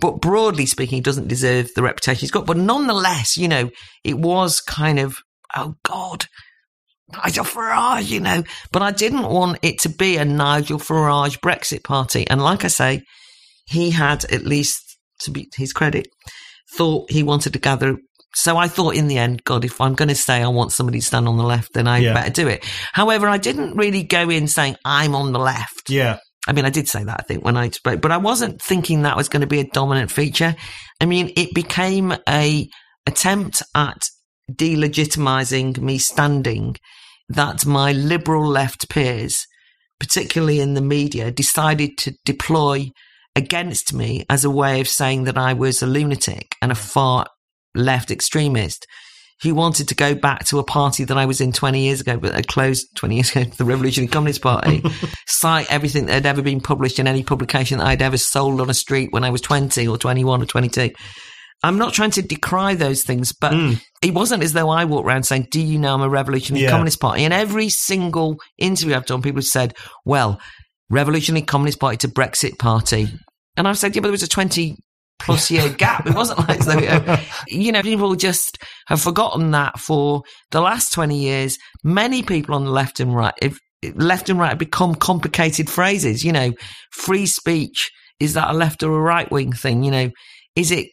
[0.00, 2.46] But broadly speaking, he doesn't deserve the reputation he's got.
[2.46, 3.70] But nonetheless, you know,
[4.02, 5.18] it was kind of,
[5.54, 6.26] oh God,
[7.12, 8.42] Nigel Farage, you know.
[8.72, 12.26] But I didn't want it to be a Nigel Farage Brexit party.
[12.28, 13.02] And like I say,
[13.66, 16.08] he had at least, to be his credit,
[16.76, 17.98] thought he wanted to gather.
[18.34, 21.00] So I thought in the end, God, if I'm going to say I want somebody
[21.00, 22.14] to stand on the left, then I yeah.
[22.14, 22.64] better do it.
[22.92, 25.88] However, I didn't really go in saying I'm on the left.
[25.88, 26.18] Yeah.
[26.46, 29.02] I mean, I did say that, I think, when I spoke, but I wasn't thinking
[29.02, 30.56] that was going to be a dominant feature.
[31.00, 32.68] I mean, it became a
[33.06, 34.02] attempt at
[34.50, 36.76] delegitimizing me standing
[37.28, 39.46] that my liberal left peers,
[40.00, 42.90] particularly in the media, decided to deploy
[43.36, 47.26] against me as a way of saying that I was a lunatic and a far
[47.78, 48.86] left extremist.
[49.40, 52.16] He wanted to go back to a party that I was in 20 years ago,
[52.16, 54.82] but had closed 20 years ago, the Revolutionary Communist Party,
[55.26, 58.68] cite everything that had ever been published in any publication that I'd ever sold on
[58.68, 60.90] a street when I was 20 or 21 or 22.
[61.62, 63.80] I'm not trying to decry those things, but mm.
[64.00, 66.70] it wasn't as though I walked around saying, Do you know I'm a revolutionary yeah.
[66.70, 67.24] communist party?
[67.24, 69.74] And every single interview I've done, people have said,
[70.04, 70.40] Well,
[70.88, 73.08] revolutionary communist party to Brexit party.
[73.56, 74.76] And I've said, Yeah, but there was a 20
[75.18, 76.06] plus year gap.
[76.06, 81.18] It wasn't like, so, you know, people just have forgotten that for the last 20
[81.18, 81.58] years.
[81.84, 83.58] Many people on the left and right, if,
[83.94, 86.24] left and right have become complicated phrases.
[86.24, 86.52] You know,
[86.92, 87.90] free speech,
[88.20, 89.82] is that a left or a right wing thing?
[89.82, 90.10] You know,
[90.56, 90.88] is it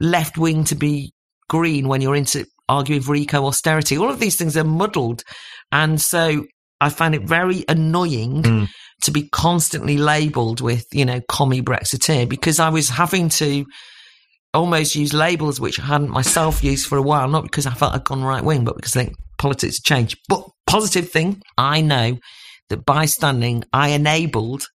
[0.00, 1.12] left wing to be
[1.48, 3.98] green when you're into arguing for eco austerity.
[3.98, 5.24] All of these things are muddled.
[5.72, 6.46] And so
[6.80, 8.68] I find it very annoying mm.
[9.02, 13.64] To be constantly labeled with, you know, commie Brexiteer because I was having to
[14.52, 17.94] almost use labels which I hadn't myself used for a while, not because I felt
[17.94, 20.18] I'd gone right wing, but because I think politics changed.
[20.28, 22.18] But positive thing, I know
[22.68, 24.66] that by standing, I enabled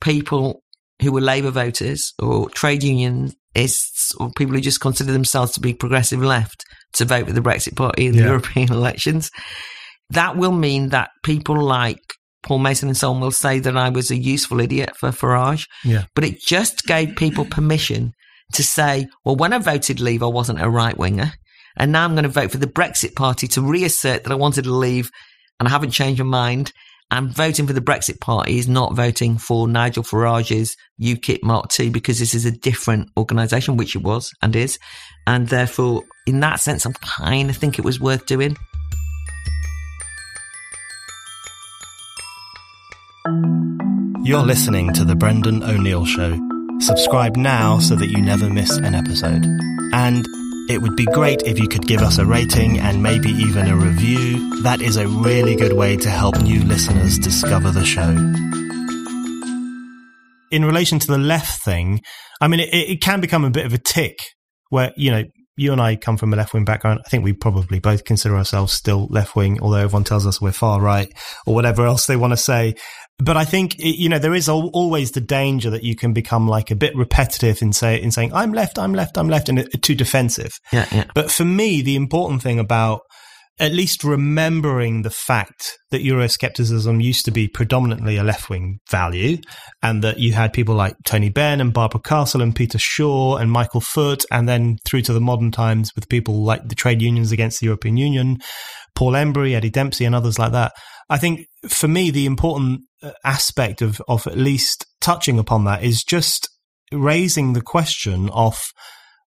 [0.00, 0.62] people
[1.02, 5.74] who were Labour voters or trade unionists or people who just consider themselves to be
[5.74, 8.22] progressive left to vote for the Brexit Party in the.
[8.24, 9.30] European elections.
[10.10, 12.02] That will mean that people like
[12.42, 15.66] Paul Mason and so on will say that I was a useful idiot for Farage.
[15.84, 16.04] Yeah.
[16.14, 18.14] But it just gave people permission
[18.54, 21.32] to say, well, when I voted leave, I wasn't a right winger.
[21.76, 24.64] And now I'm going to vote for the Brexit Party to reassert that I wanted
[24.64, 25.10] to leave
[25.58, 26.72] and I haven't changed my mind.
[27.12, 31.90] And voting for the Brexit Party is not voting for Nigel Farage's UKIP Mark II
[31.90, 34.78] because this is a different organisation, which it was and is.
[35.26, 38.56] And therefore, in that sense, I kind of think it was worth doing.
[44.22, 46.38] You're listening to The Brendan O'Neill Show.
[46.78, 49.46] Subscribe now so that you never miss an episode.
[49.94, 50.26] And
[50.68, 53.74] it would be great if you could give us a rating and maybe even a
[53.74, 54.62] review.
[54.62, 58.10] That is a really good way to help new listeners discover the show.
[60.50, 62.02] In relation to the left thing,
[62.42, 64.18] I mean, it, it can become a bit of a tick
[64.68, 65.24] where, you know,
[65.60, 67.00] you and I come from a left wing background.
[67.04, 70.52] I think we probably both consider ourselves still left wing, although everyone tells us we're
[70.52, 71.12] far right
[71.46, 72.76] or whatever else they want to say.
[73.22, 76.70] But I think, you know, there is always the danger that you can become like
[76.70, 79.94] a bit repetitive in say, in saying, I'm left, I'm left, I'm left, and too
[79.94, 80.52] defensive.
[80.72, 81.04] Yeah, yeah.
[81.14, 83.00] But for me, the important thing about
[83.60, 89.36] at least remembering the fact that Euroscepticism used to be predominantly a left wing value
[89.82, 93.52] and that you had people like Tony Benn and Barbara Castle and Peter Shore and
[93.52, 97.32] Michael Foot, and then through to the modern times with people like the trade unions
[97.32, 98.38] against the European Union,
[98.94, 100.72] Paul Embery, Eddie Dempsey, and others like that.
[101.10, 105.82] I think for me, the important uh, aspect of, of at least touching upon that
[105.82, 106.48] is just
[106.92, 108.58] raising the question of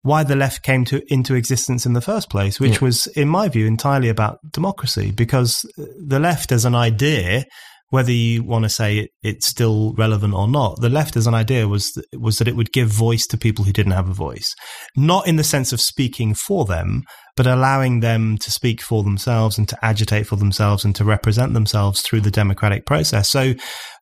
[0.01, 2.85] why the left came to into existence in the first place, which yeah.
[2.85, 5.11] was, in my view, entirely about democracy.
[5.11, 7.45] Because the left, as an idea,
[7.89, 11.33] whether you want to say it, it's still relevant or not, the left as an
[11.33, 14.53] idea was was that it would give voice to people who didn't have a voice,
[14.95, 17.03] not in the sense of speaking for them,
[17.39, 21.53] but allowing them to speak for themselves and to agitate for themselves and to represent
[21.53, 23.29] themselves through the democratic process.
[23.29, 23.53] So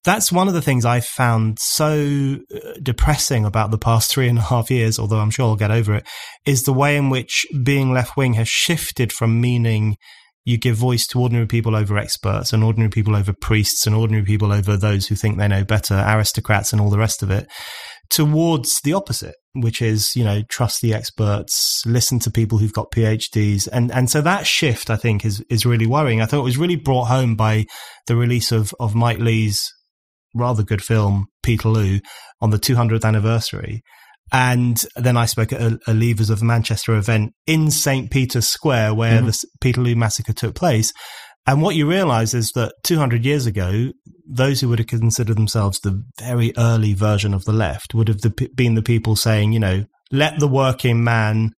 [0.03, 4.39] that's one of the things I found so uh, depressing about the past three and
[4.39, 6.07] a half years, although I'm sure I'll get over it,
[6.47, 9.97] is the way in which being left wing has shifted from meaning
[10.43, 14.25] you give voice to ordinary people over experts and ordinary people over priests and ordinary
[14.25, 17.47] people over those who think they know better, aristocrats and all the rest of it,
[18.09, 22.91] towards the opposite, which is, you know, trust the experts, listen to people who've got
[22.91, 23.67] PhDs.
[23.71, 26.21] And, and so that shift, I think, is, is really worrying.
[26.21, 27.65] I thought it was really brought home by
[28.07, 29.71] the release of, of Mike Leigh's
[30.35, 31.99] rather good film, Peterloo,
[32.41, 33.81] on the 200th anniversary.
[34.31, 38.11] And then I spoke at a, a Leavers of Manchester event in St.
[38.11, 39.27] Peter's Square where mm-hmm.
[39.27, 40.91] the Peterloo massacre took place.
[41.47, 43.91] And what you realize is that 200 years ago,
[44.29, 48.21] those who would have considered themselves the very early version of the left would have
[48.53, 51.51] been the people saying, you know, let the working man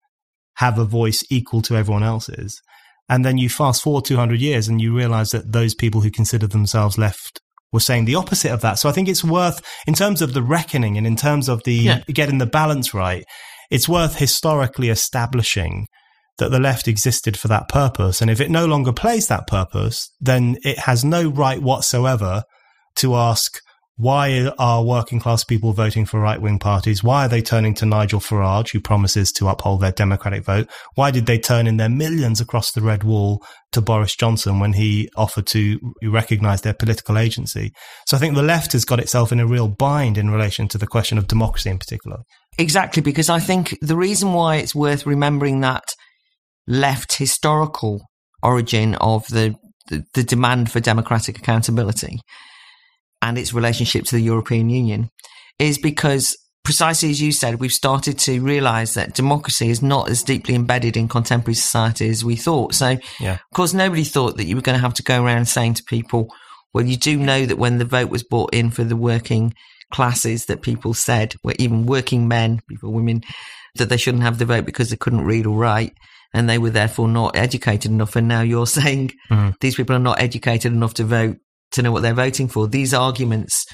[0.55, 2.61] have a voice equal to everyone else's.
[3.07, 6.51] And then you fast forward 200 years and you realize that those people who considered
[6.51, 7.39] themselves left
[7.71, 8.75] were saying the opposite of that.
[8.75, 11.73] So I think it's worth, in terms of the reckoning and in terms of the
[11.73, 12.01] yeah.
[12.07, 13.23] getting the balance right,
[13.71, 15.88] it's worth historically establishing
[16.38, 18.21] that the left existed for that purpose.
[18.21, 22.43] And if it no longer plays that purpose, then it has no right whatsoever
[22.97, 23.59] to ask
[23.97, 27.03] why are working class people voting for right wing parties?
[27.03, 30.69] Why are they turning to Nigel Farage, who promises to uphold their democratic vote?
[30.93, 34.73] Why did they turn in their millions across the red wall to Boris Johnson when
[34.73, 37.71] he offered to recognize their political agency?
[38.05, 40.77] So I think the left has got itself in a real bind in relation to
[40.77, 42.19] the question of democracy in particular.
[42.59, 45.95] Exactly, because I think the reason why it's worth remembering that
[46.68, 48.01] left historical
[48.43, 49.55] origin of the,
[49.89, 52.20] the, the demand for democratic accountability
[53.22, 55.09] and its relationship to the European Union
[55.59, 60.22] is because precisely as you said, we've started to realize that democracy is not as
[60.22, 62.74] deeply embedded in contemporary society as we thought.
[62.74, 63.36] So, yeah.
[63.36, 65.84] of course, nobody thought that you were going to have to go around saying to
[65.84, 66.28] people,
[66.74, 69.53] well, you do know that when the vote was brought in for the working
[69.93, 73.24] classes, that people said, well, even working men, people, women,
[73.76, 75.93] that they shouldn't have the vote because they couldn't read or write
[76.34, 78.15] and they were therefore not educated enough.
[78.15, 79.53] And now you're saying mm.
[79.59, 81.38] these people are not educated enough to vote
[81.71, 82.67] to know what they're voting for.
[82.67, 83.65] These arguments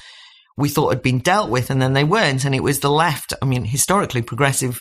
[0.56, 2.44] we thought had been dealt with and then they weren't.
[2.44, 4.80] And it was the left, I mean, historically progressive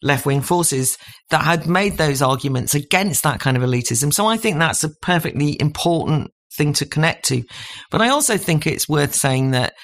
[0.00, 0.96] left wing forces
[1.30, 4.12] that had made those arguments against that kind of elitism.
[4.12, 7.42] So I think that's a perfectly important thing to connect to.
[7.90, 9.74] But I also think it's worth saying that,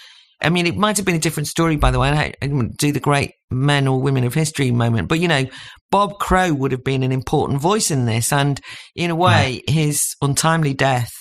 [0.43, 2.11] I mean, it might have been a different story, by the way.
[2.11, 5.47] I didn't do the great men or women of history moment, but you know,
[5.91, 8.33] Bob Crow would have been an important voice in this.
[8.33, 8.61] And
[8.97, 11.13] in a way, his untimely death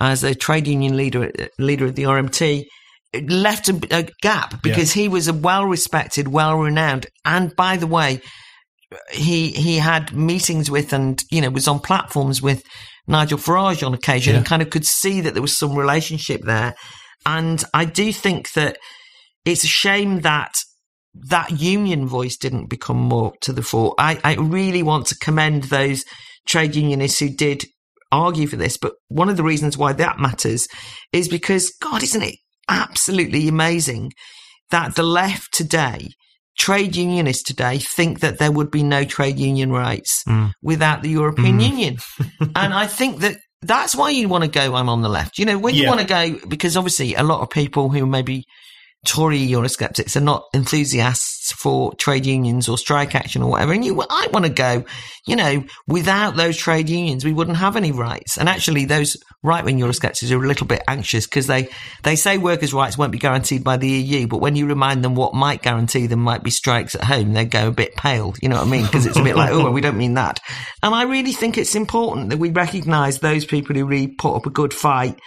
[0.00, 2.64] as a trade union leader, uh, leader of the RMT,
[3.28, 5.02] left a, a gap because yeah.
[5.02, 8.20] he was a well respected, well renowned, and by the way,
[9.10, 12.62] he he had meetings with and you know was on platforms with
[13.06, 14.38] Nigel Farage on occasion yeah.
[14.38, 16.74] and kind of could see that there was some relationship there.
[17.26, 18.78] And I do think that
[19.44, 20.54] it's a shame that
[21.14, 23.94] that union voice didn't become more to the fore.
[23.98, 26.04] I, I really want to commend those
[26.46, 27.64] trade unionists who did
[28.10, 30.68] argue for this, but one of the reasons why that matters
[31.12, 32.36] is because, God, isn't it
[32.68, 34.12] absolutely amazing
[34.70, 36.08] that the left today,
[36.58, 40.52] trade unionists today, think that there would be no trade union rights mm.
[40.62, 41.68] without the European mm.
[41.68, 41.96] Union.
[42.56, 45.38] and I think that that's why you want to go, I'm on the left.
[45.38, 45.88] You know, when you yeah.
[45.88, 48.46] want to go, because obviously a lot of people who maybe
[49.04, 53.72] Tory Eurosceptics are not enthusiasts for trade unions or strike action or whatever.
[53.72, 54.84] And you, I want to go,
[55.26, 58.38] you know, without those trade unions, we wouldn't have any rights.
[58.38, 61.68] And actually, those right wing Eurosceptics are a little bit anxious because they,
[62.04, 64.28] they say workers' rights won't be guaranteed by the EU.
[64.28, 67.44] But when you remind them what might guarantee them might be strikes at home, they
[67.44, 68.34] go a bit pale.
[68.40, 68.84] You know what I mean?
[68.84, 70.38] Because it's a bit like, oh, well, we don't mean that.
[70.80, 74.46] And I really think it's important that we recognise those people who really put up
[74.46, 75.18] a good fight.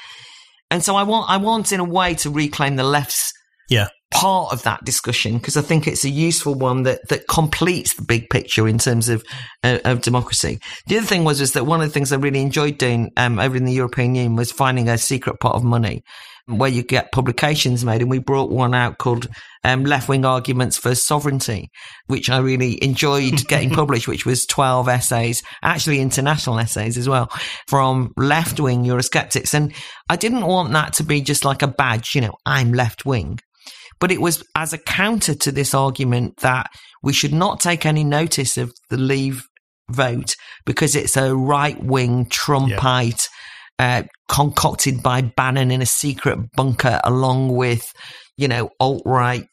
[0.71, 3.33] And so I want, I want in a way to reclaim the left's
[3.69, 7.95] yeah part of that discussion because I think it's a useful one that that completes
[7.95, 9.23] the big picture in terms of
[9.63, 10.59] uh, of democracy.
[10.87, 13.39] The other thing was is that one of the things I really enjoyed doing um,
[13.39, 16.03] over in the European Union was finding a secret pot of money
[16.47, 19.27] where you get publications made, and we brought one out called
[19.63, 21.69] um, "Left Wing Arguments for Sovereignty,"
[22.05, 24.07] which I really enjoyed getting published.
[24.07, 27.29] Which was twelve essays, actually international essays as well,
[27.67, 29.73] from left wing Eurosceptics, and
[30.09, 32.15] I didn't want that to be just like a badge.
[32.15, 33.39] You know, I'm left wing.
[33.99, 36.69] But it was as a counter to this argument that
[37.01, 39.43] we should not take any notice of the leave
[39.89, 40.35] vote
[40.65, 43.27] because it's a right wing Trumpite
[43.79, 43.99] yeah.
[43.99, 47.91] uh, concocted by Bannon in a secret bunker along with,
[48.37, 49.47] you know, alt right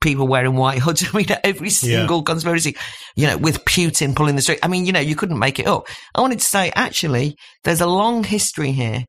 [0.00, 1.04] people wearing white hoods.
[1.12, 2.24] I mean, every single yeah.
[2.24, 2.76] conspiracy,
[3.16, 4.58] you know, with Putin pulling the string.
[4.62, 5.88] I mean, you know, you couldn't make it up.
[6.14, 9.04] I wanted to say, actually, there's a long history here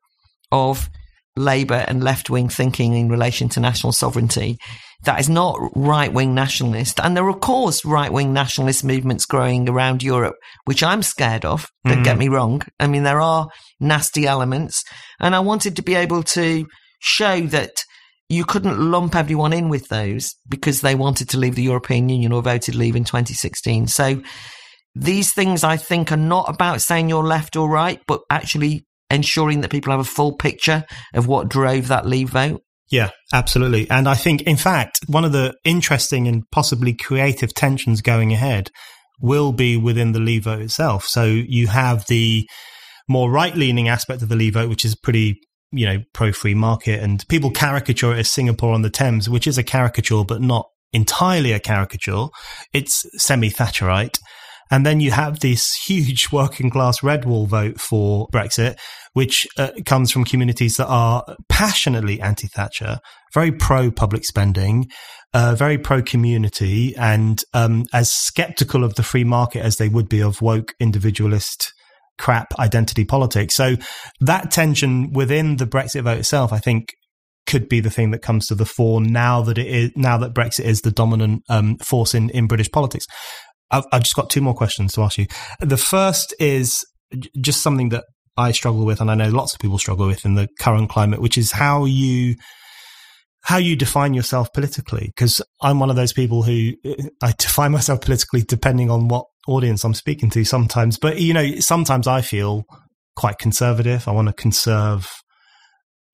[0.50, 0.88] of
[1.38, 4.58] Labour and left wing thinking in relation to national sovereignty
[5.04, 6.98] that is not right wing nationalist.
[7.00, 10.34] And there are, of course, right wing nationalist movements growing around Europe,
[10.64, 11.68] which I'm scared of.
[11.86, 12.04] Don't mm.
[12.04, 12.62] get me wrong.
[12.80, 14.82] I mean, there are nasty elements.
[15.20, 16.66] And I wanted to be able to
[16.98, 17.70] show that
[18.28, 22.32] you couldn't lump everyone in with those because they wanted to leave the European Union
[22.32, 23.86] or voted leave in 2016.
[23.86, 24.20] So
[24.94, 29.60] these things I think are not about saying you're left or right, but actually ensuring
[29.60, 30.84] that people have a full picture
[31.14, 32.62] of what drove that leave vote.
[32.90, 33.88] Yeah, absolutely.
[33.90, 38.70] And I think, in fact, one of the interesting and possibly creative tensions going ahead
[39.20, 41.04] will be within the leave vote itself.
[41.04, 42.48] So you have the
[43.08, 45.38] more right leaning aspect of the leave vote, which is pretty
[45.72, 49.46] you know, pro free market and people caricature it as Singapore on the Thames, which
[49.46, 52.26] is a caricature, but not entirely a caricature.
[52.72, 54.18] It's semi Thatcherite.
[54.70, 58.78] And then you have this huge working class red wall vote for Brexit,
[59.12, 62.98] which uh, comes from communities that are passionately anti Thatcher,
[63.34, 64.88] very pro public spending,
[65.34, 70.08] uh, very pro community, and um, as skeptical of the free market as they would
[70.08, 71.72] be of woke individualist
[72.18, 73.54] crap identity politics.
[73.54, 73.76] So
[74.20, 76.88] that tension within the Brexit vote itself, I think,
[77.46, 80.34] could be the thing that comes to the fore now that it is now that
[80.34, 83.06] Brexit is the dominant um, force in in British politics.
[83.70, 85.26] I've, I've just got two more questions to ask you.
[85.60, 86.84] The first is
[87.40, 88.04] just something that
[88.36, 91.20] I struggle with, and I know lots of people struggle with in the current climate,
[91.20, 92.36] which is how you
[93.42, 95.06] how you define yourself politically.
[95.06, 99.24] Because I'm one of those people who uh, I define myself politically depending on what
[99.46, 100.98] audience I'm speaking to sometimes.
[100.98, 102.64] But, you know, sometimes I feel
[103.16, 104.06] quite conservative.
[104.06, 105.10] I want to conserve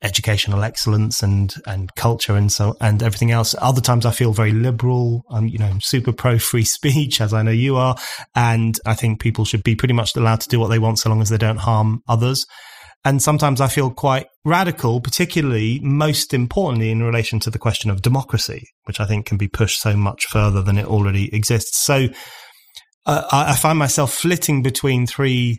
[0.03, 3.55] educational excellence and and culture and so and everything else.
[3.61, 5.25] Other times I feel very liberal.
[5.31, 7.97] I'm you know super pro free speech as I know you are,
[8.35, 11.11] and I think people should be pretty much allowed to do what they want so
[11.11, 12.47] long as they don't harm others.
[13.07, 18.01] And sometimes I feel quite radical, particularly most importantly in relation to the question of
[18.01, 21.79] democracy, which I think can be pushed so much further than it already exists.
[21.79, 22.09] So
[23.05, 25.59] uh, I find myself flitting between three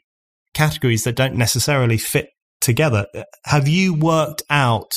[0.56, 2.30] categories that don't necessarily fit
[2.66, 3.06] together.
[3.46, 4.92] Have you worked out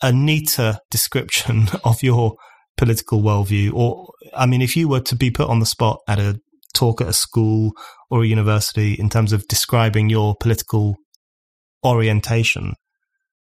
[0.00, 2.36] a neater description of your
[2.76, 3.74] political worldview?
[3.74, 6.38] Or, I mean, if you were to be put on the spot at a
[6.72, 7.72] talk at a school
[8.10, 10.94] or a university in terms of describing your political
[11.84, 12.74] orientation,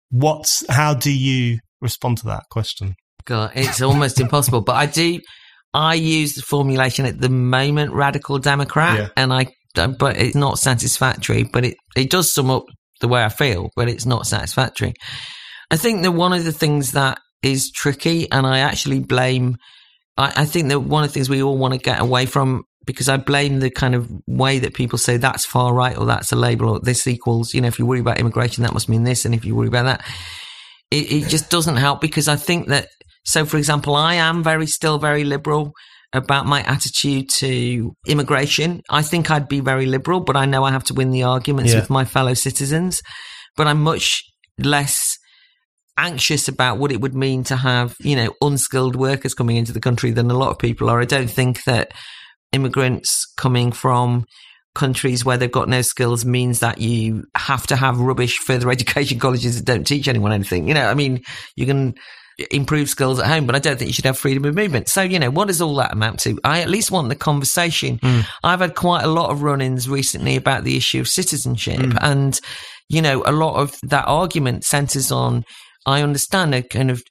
[0.09, 2.95] what's, how do you respond to that question?
[3.23, 4.61] God, it's almost impossible.
[4.61, 5.19] But I do,
[5.73, 9.07] I use the formulation at the moment, radical Democrat, yeah.
[9.15, 11.43] and I, but it's not satisfactory.
[11.43, 12.65] But it it does sum up
[13.01, 14.93] the way I feel, but it's not satisfactory.
[15.71, 19.57] I think that one of the things that is tricky, and I actually blame.
[20.17, 22.63] I, I think that one of the things we all want to get away from
[22.85, 26.31] because I blame the kind of way that people say that's far right or that's
[26.31, 29.03] a label or this equals, you know, if you worry about immigration, that must mean
[29.03, 29.25] this.
[29.25, 30.05] And if you worry about that,
[30.91, 32.89] it, it just doesn't help because I think that
[33.25, 35.73] so, for example, I am very, still very liberal
[36.13, 38.81] about my attitude to immigration.
[38.89, 41.73] I think I'd be very liberal, but I know I have to win the arguments
[41.73, 41.79] yeah.
[41.79, 43.01] with my fellow citizens.
[43.57, 44.23] But I'm much
[44.57, 45.17] less
[45.97, 49.79] anxious about what it would mean to have, you know, unskilled workers coming into the
[49.79, 51.01] country than a lot of people are.
[51.01, 51.91] I don't think that
[52.51, 54.25] immigrants coming from
[54.73, 59.19] countries where they've got no skills means that you have to have rubbish further education
[59.19, 60.67] colleges that don't teach anyone anything.
[60.67, 61.21] You know, I mean,
[61.55, 61.95] you can
[62.51, 64.89] improve skills at home, but I don't think you should have freedom of movement.
[64.89, 66.37] So, you know, what does all that amount to?
[66.43, 67.97] I at least want the conversation.
[67.99, 68.25] Mm.
[68.43, 71.79] I've had quite a lot of run ins recently about the issue of citizenship.
[71.79, 71.97] Mm.
[72.01, 72.39] And,
[72.89, 75.43] you know, a lot of that argument centers on,
[75.85, 77.01] I understand a kind of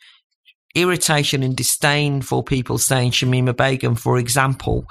[0.74, 4.84] irritation and disdain for people saying Shamima Begum, for example,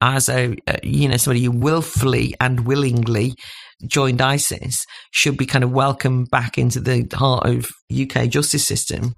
[0.00, 3.34] as a, you know, somebody who willfully and willingly
[3.86, 9.14] joined ISIS should be kind of welcomed back into the heart of UK justice system.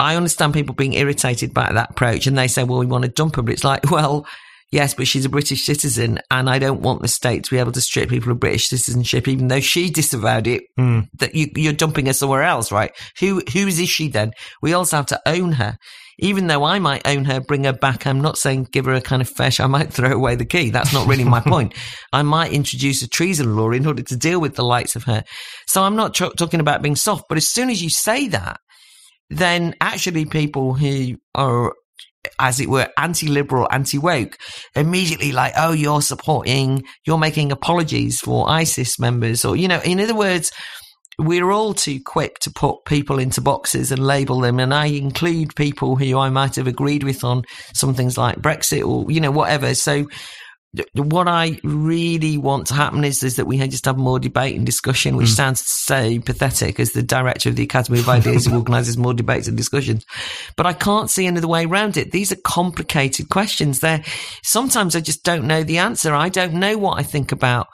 [0.00, 3.10] I understand people being irritated by that approach and they say, well, we want to
[3.10, 3.42] dump her.
[3.42, 4.26] But it's like, well,
[4.72, 7.72] yes, but she's a British citizen and I don't want the state to be able
[7.72, 11.06] to strip people of British citizenship, even though she disavowed it, mm.
[11.18, 12.92] that you, are dumping her somewhere else, right?
[13.20, 14.32] Who, whose is she then?
[14.62, 15.76] We also have to own her.
[16.22, 19.00] Even though I might own her, bring her back, I'm not saying give her a
[19.02, 19.60] kind of fish.
[19.60, 20.70] I might throw away the key.
[20.70, 21.74] That's not really my point.
[22.10, 25.24] I might introduce a treason law in order to deal with the likes of her.
[25.66, 28.60] So I'm not ch- talking about being soft, but as soon as you say that,
[29.30, 31.72] then actually people who are
[32.38, 34.36] as it were, anti-liberal, anti-woke,
[34.74, 40.00] immediately like, oh, you're supporting, you're making apologies for ISIS members, or you know, in
[40.00, 40.52] other words,
[41.18, 44.58] we're all too quick to put people into boxes and label them.
[44.58, 47.44] And I include people who I might have agreed with on
[47.74, 49.74] some things like Brexit or, you know, whatever.
[49.74, 50.06] So
[50.94, 54.64] what I really want to happen is, is that we just have more debate and
[54.64, 55.36] discussion, which mm.
[55.36, 59.48] sounds so pathetic as the director of the Academy of Ideas who organises more debates
[59.48, 60.06] and discussions.
[60.56, 62.12] But I can't see another way around it.
[62.12, 63.80] These are complicated questions.
[63.80, 64.04] There,
[64.44, 66.14] sometimes I just don't know the answer.
[66.14, 67.66] I don't know what I think about,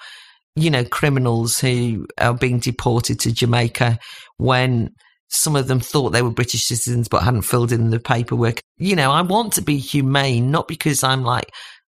[0.54, 3.98] you know, criminals who are being deported to Jamaica
[4.38, 4.90] when
[5.28, 8.60] some of them thought they were British citizens but hadn't filled in the paperwork.
[8.78, 11.50] You know, I want to be humane, not because I'm like,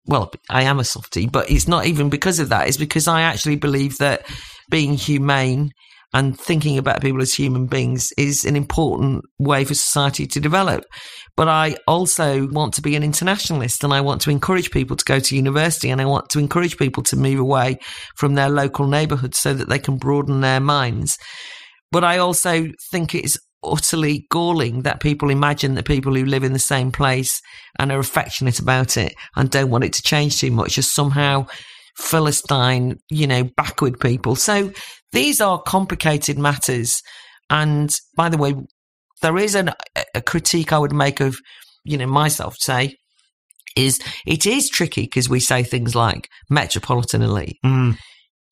[0.05, 2.67] well, I am a softie, but it's not even because of that.
[2.67, 4.25] It's because I actually believe that
[4.69, 5.71] being humane
[6.13, 10.83] and thinking about people as human beings is an important way for society to develop.
[11.37, 15.05] But I also want to be an internationalist and I want to encourage people to
[15.05, 17.77] go to university and I want to encourage people to move away
[18.17, 21.17] from their local neighborhood so that they can broaden their minds.
[21.91, 26.53] But I also think it's utterly galling that people imagine that people who live in
[26.53, 27.41] the same place
[27.79, 31.45] and are affectionate about it and don't want it to change too much are somehow
[31.97, 34.35] Philistine, you know, backward people.
[34.35, 34.71] So
[35.11, 37.01] these are complicated matters.
[37.49, 38.55] And by the way,
[39.21, 39.71] there is an,
[40.15, 41.37] a critique I would make of,
[41.83, 42.95] you know, myself, say,
[43.75, 47.57] is it is tricky because we say things like metropolitan elite.
[47.63, 47.97] Mm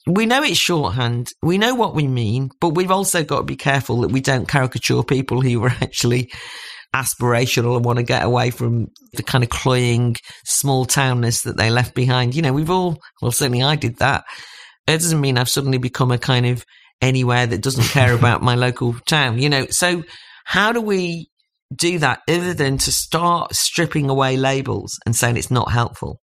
[0.08, 1.30] we know it's shorthand.
[1.42, 4.48] We know what we mean, but we've also got to be careful that we don't
[4.48, 6.32] caricature people who are actually
[6.96, 10.16] aspirational and want to get away from the kind of cloying
[10.46, 12.36] small townness that they left behind.
[12.36, 14.24] You know, we've all, well, certainly I did that.
[14.88, 16.66] It doesn't mean I've suddenly become a kind of
[17.02, 19.68] anywhere that doesn't care about my local town, you know.
[19.70, 20.04] So
[20.46, 21.30] how do we
[21.76, 26.20] do that other than to start stripping away labels and saying it's not helpful?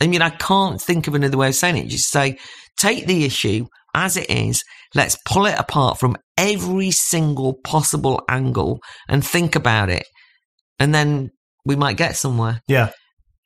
[0.00, 1.88] I mean, I can't think of another way of saying it.
[1.88, 2.38] Just say,
[2.76, 4.62] take the issue as it is.
[4.94, 10.06] Let's pull it apart from every single possible angle and think about it.
[10.78, 11.30] And then
[11.64, 12.60] we might get somewhere.
[12.68, 12.90] Yeah.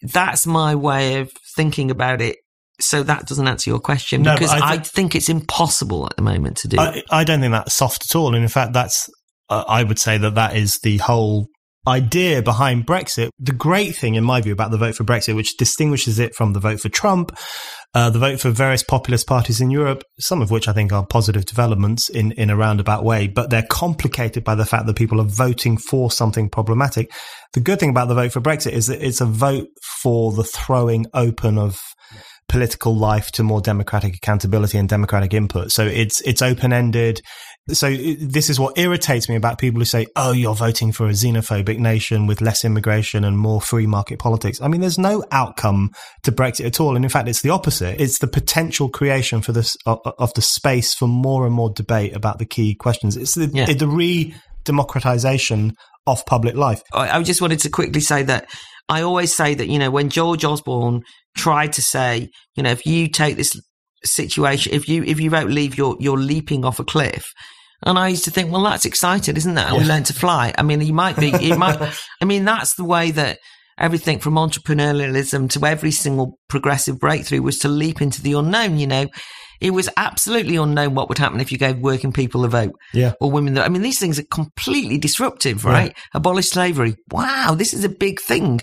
[0.02, 2.36] That's my way of thinking about it.
[2.80, 6.16] So that doesn't answer your question no, because I, th- I, think it's impossible at
[6.16, 6.78] the moment to do.
[6.78, 8.34] I, I don't think that's soft at all.
[8.34, 9.08] And in fact, that's,
[9.48, 11.46] uh, I would say that that is the whole
[11.86, 13.30] idea behind Brexit.
[13.38, 16.52] The great thing, in my view, about the vote for Brexit, which distinguishes it from
[16.52, 17.36] the vote for Trump,
[17.94, 21.04] uh, the vote for various populist parties in Europe, some of which I think are
[21.04, 25.20] positive developments in, in a roundabout way, but they're complicated by the fact that people
[25.20, 27.12] are voting for something problematic.
[27.52, 29.68] The good thing about the vote for Brexit is that it's a vote
[30.02, 31.80] for the throwing open of
[32.48, 35.72] political life to more democratic accountability and democratic input.
[35.72, 37.22] So it's it's open ended.
[37.68, 41.12] So this is what irritates me about people who say, "Oh, you're voting for a
[41.12, 45.90] xenophobic nation with less immigration and more free market politics." I mean, there's no outcome
[46.24, 48.00] to Brexit at all, and in fact, it's the opposite.
[48.00, 52.40] It's the potential creation for this of the space for more and more debate about
[52.40, 53.16] the key questions.
[53.16, 53.72] It's the, yeah.
[53.72, 55.74] the re-democratization
[56.08, 56.82] of public life.
[56.92, 58.50] I just wanted to quickly say that
[58.88, 61.02] I always say that you know when George Osborne
[61.36, 63.54] tried to say, you know, if you take this
[64.04, 64.72] situation.
[64.72, 67.32] If you if you vote leave, you're you're leaping off a cliff.
[67.84, 69.72] And I used to think, well, that's exciting, isn't that?
[69.72, 69.78] Yeah.
[69.78, 70.54] We learn to fly.
[70.56, 71.80] I mean, you might be, you might.
[72.20, 73.38] I mean, that's the way that
[73.76, 78.78] everything from entrepreneurialism to every single progressive breakthrough was to leap into the unknown.
[78.78, 79.06] You know,
[79.60, 82.74] it was absolutely unknown what would happen if you gave working people a vote.
[82.92, 83.14] Yeah.
[83.20, 83.58] Or women.
[83.58, 85.92] I mean, these things are completely disruptive, right?
[85.96, 86.02] Yeah.
[86.14, 86.96] Abolish slavery.
[87.10, 88.60] Wow, this is a big thing.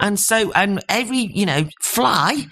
[0.00, 2.46] And so, and every, you know, fly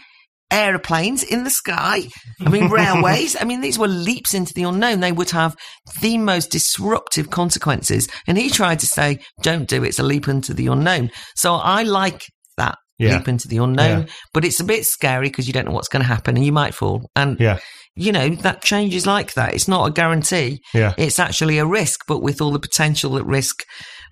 [0.51, 2.03] aeroplanes in the sky.
[2.41, 3.41] I mean, railways.
[3.41, 5.01] I mean, these were leaps into the unknown.
[5.01, 5.57] They would have
[6.01, 8.09] the most disruptive consequences.
[8.27, 9.89] And he tried to say, don't do it.
[9.89, 11.11] It's a leap into the unknown.
[11.37, 12.25] So I like
[12.57, 13.17] that yeah.
[13.17, 14.13] leap into the unknown, yeah.
[14.33, 16.53] but it's a bit scary because you don't know what's going to happen and you
[16.53, 17.09] might fall.
[17.17, 17.59] And, yeah.
[17.95, 19.55] you know, that change is like that.
[19.55, 20.61] It's not a guarantee.
[20.75, 20.93] Yeah.
[20.99, 23.65] It's actually a risk, but with all the potential at risk,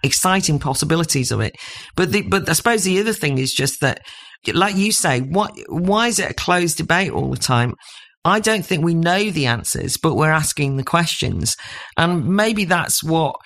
[0.02, 1.55] exciting possibilities of it.
[1.97, 4.01] But the, but I suppose the other thing is just that
[4.52, 7.74] like you say, what, why is it a closed debate all the time?
[8.24, 11.56] I don't think we know the answers, but we're asking the questions.
[11.97, 13.36] And maybe that's what,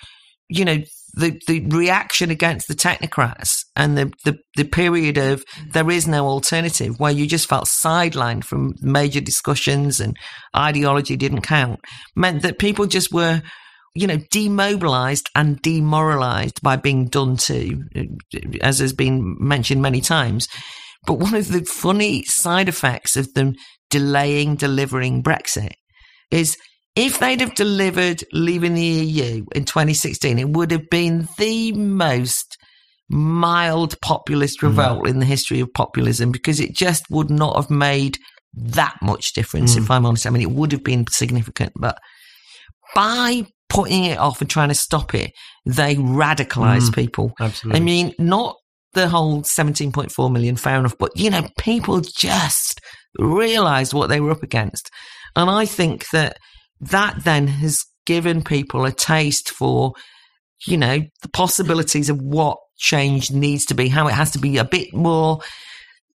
[0.49, 0.77] you know,
[1.15, 6.25] the, the reaction against the technocrats and the, the, the period of there is no
[6.25, 10.17] alternative where you just felt sidelined from major discussions and
[10.55, 11.79] ideology didn't count
[12.15, 13.43] meant that people just were
[13.95, 17.83] you know, demobilized and demoralized by being done to,
[18.61, 20.47] as has been mentioned many times.
[21.05, 23.55] But one of the funny side effects of them
[23.89, 25.73] delaying delivering Brexit
[26.31, 26.57] is
[26.95, 32.57] if they'd have delivered leaving the EU in 2016, it would have been the most
[33.09, 34.63] mild populist mm.
[34.63, 35.09] revolt mm.
[35.09, 38.17] in the history of populism because it just would not have made
[38.53, 39.79] that much difference, mm.
[39.79, 40.27] if I'm honest.
[40.27, 41.97] I mean, it would have been significant, but
[42.95, 45.31] by putting it off and trying to stop it,
[45.65, 46.95] they radicalize Mm.
[46.95, 47.33] people.
[47.39, 47.81] Absolutely.
[47.81, 48.55] I mean, not
[48.93, 52.79] the whole 17.4 million, fair enough, but you know, people just
[53.17, 54.89] realized what they were up against.
[55.35, 56.37] And I think that
[56.79, 59.93] that then has given people a taste for,
[60.67, 64.57] you know, the possibilities of what change needs to be, how it has to be
[64.57, 65.39] a bit more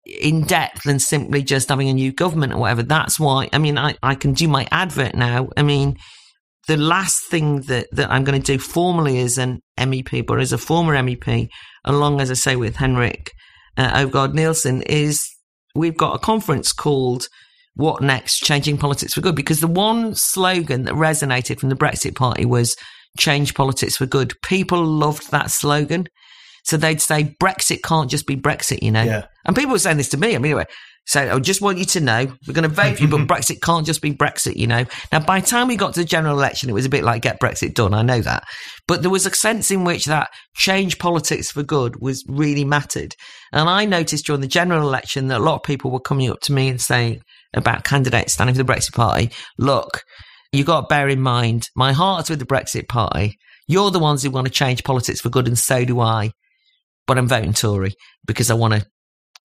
[0.06, 2.84] in depth than simply just having a new government or whatever.
[2.84, 5.50] That's why, I mean, I, I can do my advert now.
[5.56, 5.98] I mean,
[6.68, 10.54] the last thing that, that I'm going to do formally as an MEP, but as
[10.54, 11.50] a former MEP,
[11.86, 13.32] along as I say with Henrik
[13.78, 15.28] uh, Nielsen, is
[15.76, 17.28] we've got a conference called
[17.76, 18.40] What Next?
[18.40, 19.36] Changing Politics for Good.
[19.36, 22.76] Because the one slogan that resonated from the Brexit Party was
[23.18, 24.34] change politics for good.
[24.42, 26.08] People loved that slogan.
[26.64, 29.04] So they'd say Brexit can't just be Brexit, you know.
[29.04, 29.26] Yeah.
[29.46, 30.30] And people were saying this to me.
[30.30, 30.66] I mean, anyway,
[31.06, 33.62] so I just want you to know we're going to vote for you, but Brexit
[33.62, 34.86] can't just be Brexit, you know.
[35.12, 37.22] Now, by the time we got to the general election, it was a bit like
[37.22, 37.94] get Brexit done.
[37.94, 38.44] I know that,
[38.88, 43.16] but there was a sense in which that change politics for good was really mattered.
[43.52, 46.40] And I noticed during the general election that a lot of people were coming up
[46.42, 47.22] to me and saying
[47.54, 50.04] about candidates standing for the Brexit Party, look,
[50.54, 53.38] you got to bear in mind, my heart's with the Brexit Party.
[53.68, 56.32] You're the ones who want to change politics for good, and so do I.
[57.08, 58.86] But I'm voting Tory because I want to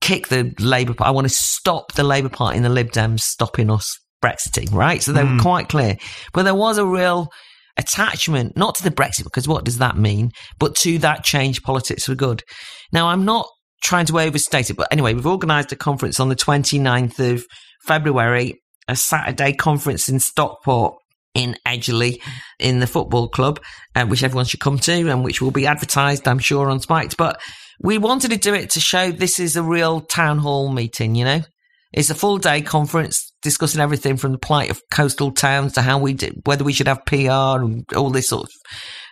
[0.01, 1.09] kick the Labour Party.
[1.09, 5.03] I want to stop the Labour Party and the Lib Dems stopping us Brexiting, right?
[5.03, 5.43] So they were Mm.
[5.43, 5.97] quite clear.
[6.33, 7.29] But there was a real
[7.77, 12.05] attachment, not to the Brexit, because what does that mean, but to that change politics
[12.05, 12.43] for good.
[12.93, 13.47] Now, I'm not
[13.85, 17.45] trying to overstate it, but anyway, we've organised a conference on the 29th of
[17.85, 20.95] February, a Saturday conference in Stockport
[21.35, 22.21] in Edgeley
[22.59, 23.61] in the football club,
[23.95, 27.17] uh, which everyone should come to and which will be advertised, I'm sure, on Spiked.
[27.17, 27.41] But
[27.81, 31.25] we wanted to do it to show this is a real town hall meeting, you
[31.25, 31.41] know?
[31.93, 35.99] It's a full day conference discussing everything from the plight of coastal towns to how
[35.99, 38.51] we do, whether we should have PR and all this sort of,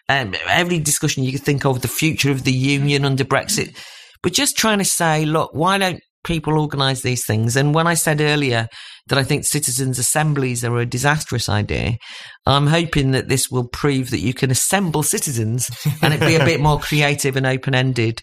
[0.09, 3.77] um, every discussion you could think of, the future of the union under Brexit.
[4.23, 7.57] But just trying to say, look, why don't people organise these things?
[7.57, 8.69] And when I said earlier
[9.07, 11.97] that I think citizens' assemblies are a disastrous idea,
[12.45, 15.71] I'm hoping that this will prove that you can assemble citizens
[16.03, 18.23] and it be a bit more creative and open ended.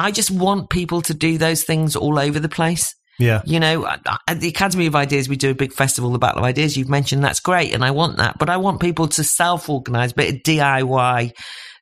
[0.00, 2.94] I just want people to do those things all over the place.
[3.18, 3.42] Yeah.
[3.44, 6.44] You know, at the Academy of Ideas, we do a big festival, the Battle of
[6.44, 6.74] Ideas.
[6.74, 8.38] You've mentioned that's great, and I want that.
[8.38, 11.32] But I want people to self organize, bit of DIY,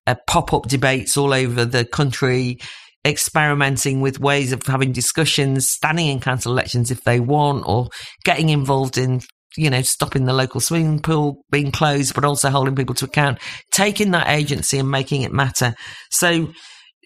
[0.09, 2.59] uh, pop up debates all over the country,
[3.07, 7.89] experimenting with ways of having discussions, standing in council elections if they want, or
[8.24, 9.20] getting involved in,
[9.57, 13.39] you know, stopping the local swimming pool being closed, but also holding people to account,
[13.70, 15.77] taking that agency and making it matter.
[16.11, 16.49] So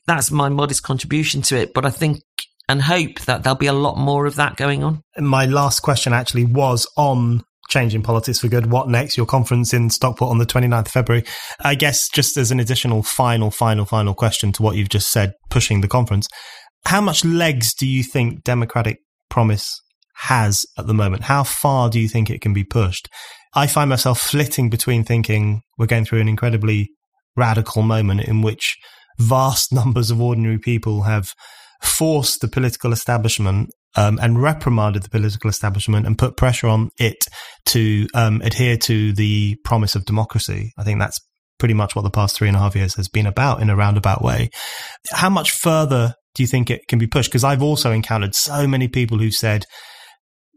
[0.06, 1.74] that's my modest contribution to it.
[1.74, 2.22] But I think
[2.68, 5.02] and hope that there'll be a lot more of that going on.
[5.18, 8.70] My last question actually was on changing politics for good.
[8.70, 9.16] What next?
[9.16, 11.24] Your conference in Stockport on the 29th of February.
[11.60, 15.32] I guess just as an additional final, final, final question to what you've just said,
[15.50, 16.28] pushing the conference,
[16.84, 18.98] how much legs do you think Democratic
[19.28, 19.80] Promise
[20.16, 21.24] has at the moment?
[21.24, 23.08] How far do you think it can be pushed?
[23.54, 26.90] I find myself flitting between thinking we're going through an incredibly
[27.36, 28.76] radical moment in which
[29.18, 31.30] vast numbers of ordinary people have
[31.82, 37.26] forced the political establishment um, and reprimanded the political establishment and put pressure on it
[37.66, 40.72] to um, adhere to the promise of democracy.
[40.78, 41.20] I think that's
[41.58, 43.76] pretty much what the past three and a half years has been about in a
[43.76, 44.50] roundabout way.
[45.10, 47.30] How much further do you think it can be pushed?
[47.30, 49.64] Because I've also encountered so many people who've said,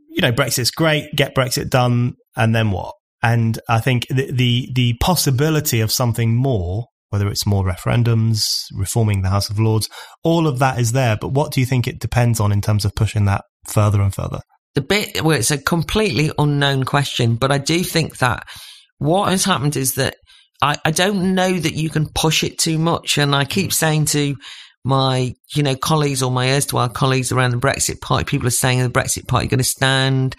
[0.09, 2.95] you know, Brexit's great, get Brexit done, and then what?
[3.21, 6.85] And I think the, the, the possibility of something more
[7.15, 9.89] whether it's more referendums, reforming the House of Lords,
[10.23, 11.17] all of that is there.
[11.19, 14.13] But what do you think it depends on in terms of pushing that further and
[14.13, 14.41] further?
[14.73, 18.45] The bit well, it's a completely unknown question, but I do think that
[18.97, 20.15] what has happened is that
[20.61, 23.17] I, I don't know that you can push it too much.
[23.17, 23.73] And I keep mm.
[23.73, 24.35] saying to
[24.83, 28.81] my, you know, colleagues or my erstwhile colleagues around the Brexit party, people are saying
[28.81, 30.35] the Brexit party are going to stand.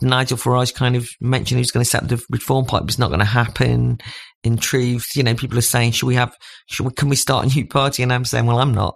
[0.00, 3.08] Nigel Farage kind of mentioned he's going to set up the reform but it's not
[3.08, 3.98] going to happen.
[4.44, 6.36] In truth, you know, people are saying, should we have,
[6.68, 8.02] should we, can we start a new party?
[8.04, 8.94] And I'm saying, well, I'm not.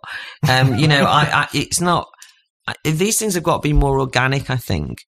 [0.49, 2.07] Um, you know, I, I, it's not,
[2.69, 4.99] I- these things have got to be more organic, I think.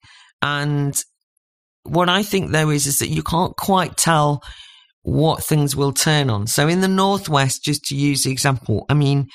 [0.41, 1.01] And
[1.85, 4.43] what I think there is, is that you can't quite tell
[5.03, 6.47] what things will turn on.
[6.49, 9.29] So in the Northwest, just to use the example, I mean,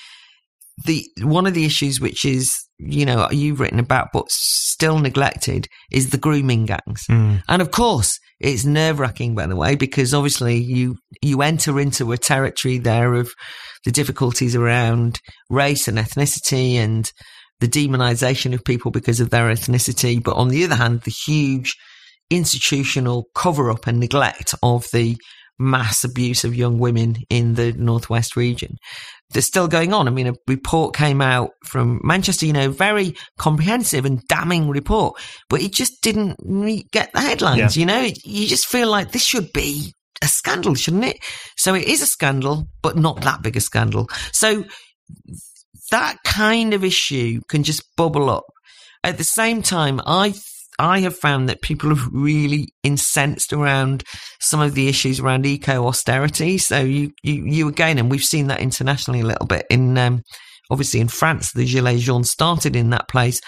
[0.86, 5.68] the, one of the issues which is, you know, you've written about, but still neglected
[5.92, 7.06] is the grooming gangs.
[7.10, 7.42] Mm.
[7.48, 12.12] And of course, it's nerve wracking, by the way, because obviously you, you enter into
[12.12, 13.34] a territory there of
[13.86, 17.12] the difficulties around race and ethnicity and
[17.60, 20.24] the demonization of people because of their ethnicity.
[20.24, 21.76] But on the other hand, the huge
[22.30, 25.18] institutional cover up and neglect of the
[25.60, 28.76] mass abuse of young women in the Northwest region.
[29.32, 30.08] They're still going on.
[30.08, 35.20] I mean, a report came out from Manchester, you know, very comprehensive and damning report,
[35.50, 36.40] but it just didn't
[36.92, 37.80] get the headlines, yeah.
[37.80, 38.10] you know?
[38.24, 41.18] You just feel like this should be a scandal, shouldn't it?
[41.58, 44.08] So it is a scandal, but not that big a scandal.
[44.32, 44.64] So
[45.92, 48.46] that kind of issue can just bubble up.
[49.04, 50.34] At the same time, I
[50.80, 54.04] I have found that people are really incensed around
[54.40, 56.58] some of the issues around eco austerity.
[56.58, 60.22] So you, you, you again, and we've seen that internationally a little bit in, um,
[60.70, 63.42] obviously in France, the Gilets jaunes started in that place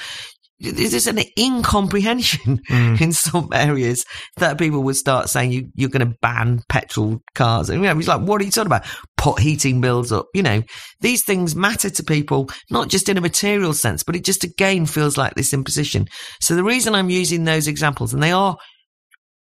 [0.60, 3.00] there's an incomprehension mm.
[3.00, 4.06] in some areas
[4.38, 7.70] that people would start saying you, you're going to ban petrol cars.
[7.70, 8.86] And, you know, it's like, what are you talking about?
[9.16, 10.28] Put heating bills up.
[10.34, 10.64] You know,
[11.00, 14.86] these things matter to people, not just in a material sense, but it just again
[14.86, 16.08] feels like this imposition.
[16.42, 18.58] So the reason I'm using those examples, and they are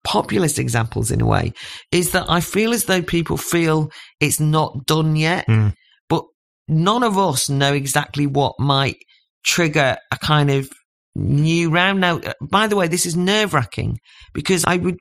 [0.05, 1.51] populist examples in a way,
[1.91, 5.73] is that I feel as though people feel it's not done yet, mm.
[6.07, 6.23] but
[6.69, 8.97] none of us know exactly what might
[9.45, 10.69] trigger a kind of
[11.15, 12.01] new round.
[12.01, 13.99] Now, uh, by the way, this is nerve wracking
[14.33, 14.97] because I would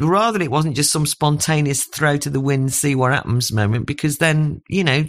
[0.00, 4.18] rather it wasn't just some spontaneous throw to the wind, see what happens moment, because
[4.18, 5.04] then, you know,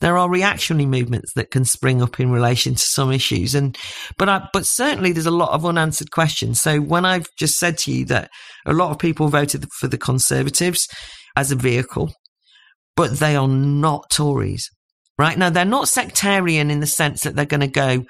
[0.00, 3.54] there are reactionary movements that can spring up in relation to some issues.
[3.54, 3.76] And,
[4.16, 6.60] but I, but certainly there's a lot of unanswered questions.
[6.60, 8.30] So when I've just said to you that
[8.66, 10.88] a lot of people voted for the Conservatives
[11.36, 12.12] as a vehicle,
[12.96, 14.70] but they are not Tories,
[15.18, 15.36] right?
[15.36, 18.04] Now, they're not sectarian in the sense that they're going to go,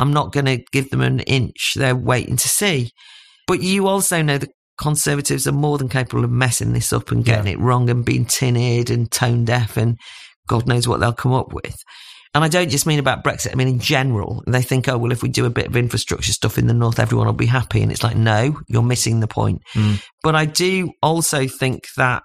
[0.00, 1.74] I'm not going to give them an inch.
[1.76, 2.90] They're waiting to see.
[3.46, 4.48] But you also know the
[4.80, 7.52] Conservatives are more than capable of messing this up and getting yeah.
[7.52, 9.98] it wrong and being tin eared and tone deaf and
[10.46, 11.76] God knows what they'll come up with.
[12.32, 13.52] And I don't just mean about Brexit.
[13.52, 16.32] I mean, in general, they think, oh, well, if we do a bit of infrastructure
[16.32, 17.82] stuff in the North, everyone will be happy.
[17.82, 19.60] And it's like, no, you're missing the point.
[19.74, 20.02] Mm.
[20.22, 22.22] But I do also think that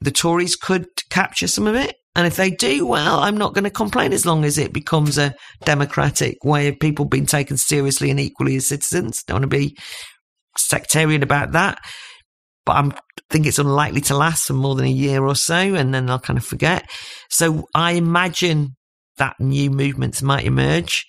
[0.00, 1.96] the Tories could capture some of it.
[2.16, 5.18] And if they do, well, I'm not going to complain as long as it becomes
[5.18, 5.34] a
[5.66, 9.22] democratic way of people being taken seriously and equally as citizens.
[9.22, 9.76] Don't want to be
[10.56, 11.78] sectarian about that.
[12.64, 15.54] But I'm, I think it's unlikely to last for more than a year or so,
[15.54, 16.88] and then they'll kind of forget.
[17.28, 18.76] So I imagine
[19.18, 21.04] that new movements might emerge.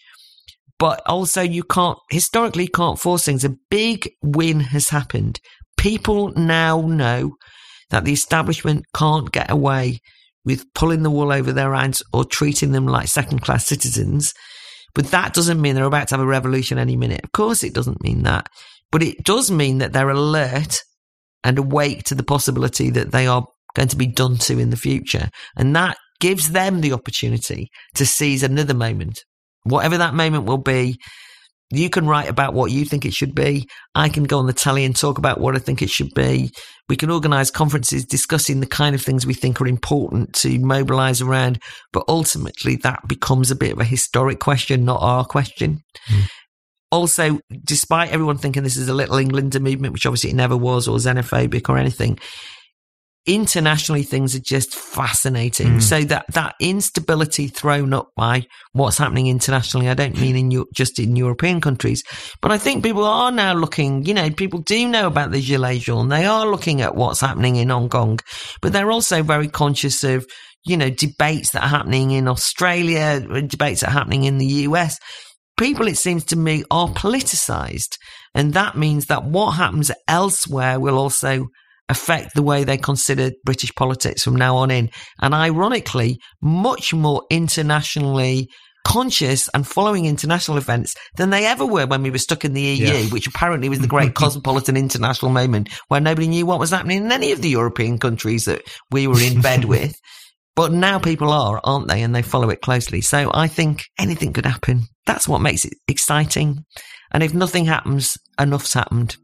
[0.78, 3.46] But also, you can't, historically, you can't force things.
[3.46, 5.40] A big win has happened.
[5.78, 7.32] People now know
[7.92, 10.02] that the establishment can't get away
[10.48, 14.34] with pulling the wool over their eyes or treating them like second class citizens.
[14.96, 17.22] But that doesn't mean they're about to have a revolution any minute.
[17.24, 18.48] Of course, it doesn't mean that.
[18.90, 20.78] But it does mean that they're alert
[21.44, 23.46] and awake to the possibility that they are
[23.76, 25.28] going to be done to in the future.
[25.58, 29.20] And that gives them the opportunity to seize another moment.
[29.64, 30.98] Whatever that moment will be,
[31.70, 33.68] you can write about what you think it should be.
[33.94, 36.52] I can go on the telly and talk about what I think it should be.
[36.88, 41.22] We can organise conferences discussing the kind of things we think are important to mobilise
[41.22, 41.62] around.
[41.92, 45.84] But ultimately, that becomes a bit of a historic question, not our question.
[46.10, 46.30] Mm.
[46.90, 50.88] Also, despite everyone thinking this is a little Englander movement, which obviously it never was,
[50.88, 52.18] or xenophobic or anything,
[53.28, 55.76] internationally things are just fascinating.
[55.76, 55.82] Mm.
[55.82, 60.98] So that that instability thrown up by what's happening internationally, I don't mean in just
[60.98, 62.04] in European countries,
[62.42, 64.06] but I think people are now looking.
[64.06, 66.10] You know, people do know about the Gilets jaunes.
[66.10, 68.20] They are looking at what's happening in Hong Kong,
[68.62, 70.26] but they're also very conscious of
[70.66, 74.98] you know debates that are happening in Australia, debates that are happening in the US.
[75.58, 77.98] People, it seems to me, are politicized.
[78.36, 81.48] And that means that what happens elsewhere will also
[81.90, 84.90] affect the way they consider British politics from now on in.
[85.22, 88.50] And ironically, much more internationally
[88.86, 92.62] conscious and following international events than they ever were when we were stuck in the
[92.62, 93.10] EU, yeah.
[93.10, 97.12] which apparently was the great cosmopolitan international moment where nobody knew what was happening in
[97.12, 98.62] any of the European countries that
[98.92, 100.00] we were in bed with.
[100.56, 102.02] But now people are, aren't they?
[102.02, 103.02] And they follow it closely.
[103.02, 104.84] So I think anything could happen.
[105.06, 106.66] That's what makes it exciting.
[107.12, 109.18] And if nothing happens, enough's happened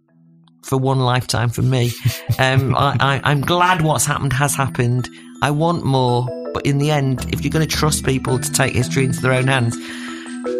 [0.63, 1.91] for one lifetime for me.
[2.39, 5.09] Um, I, am glad what's happened has happened.
[5.41, 8.73] I want more, but in the end, if you're going to trust people to take
[8.73, 9.75] history into their own hands,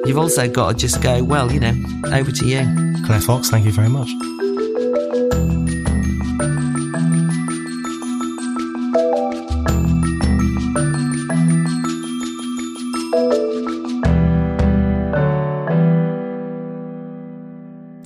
[0.05, 1.73] you've also got to just go, well, you know,
[2.11, 3.03] over to you.
[3.05, 4.09] Claire Fox, thank you very much.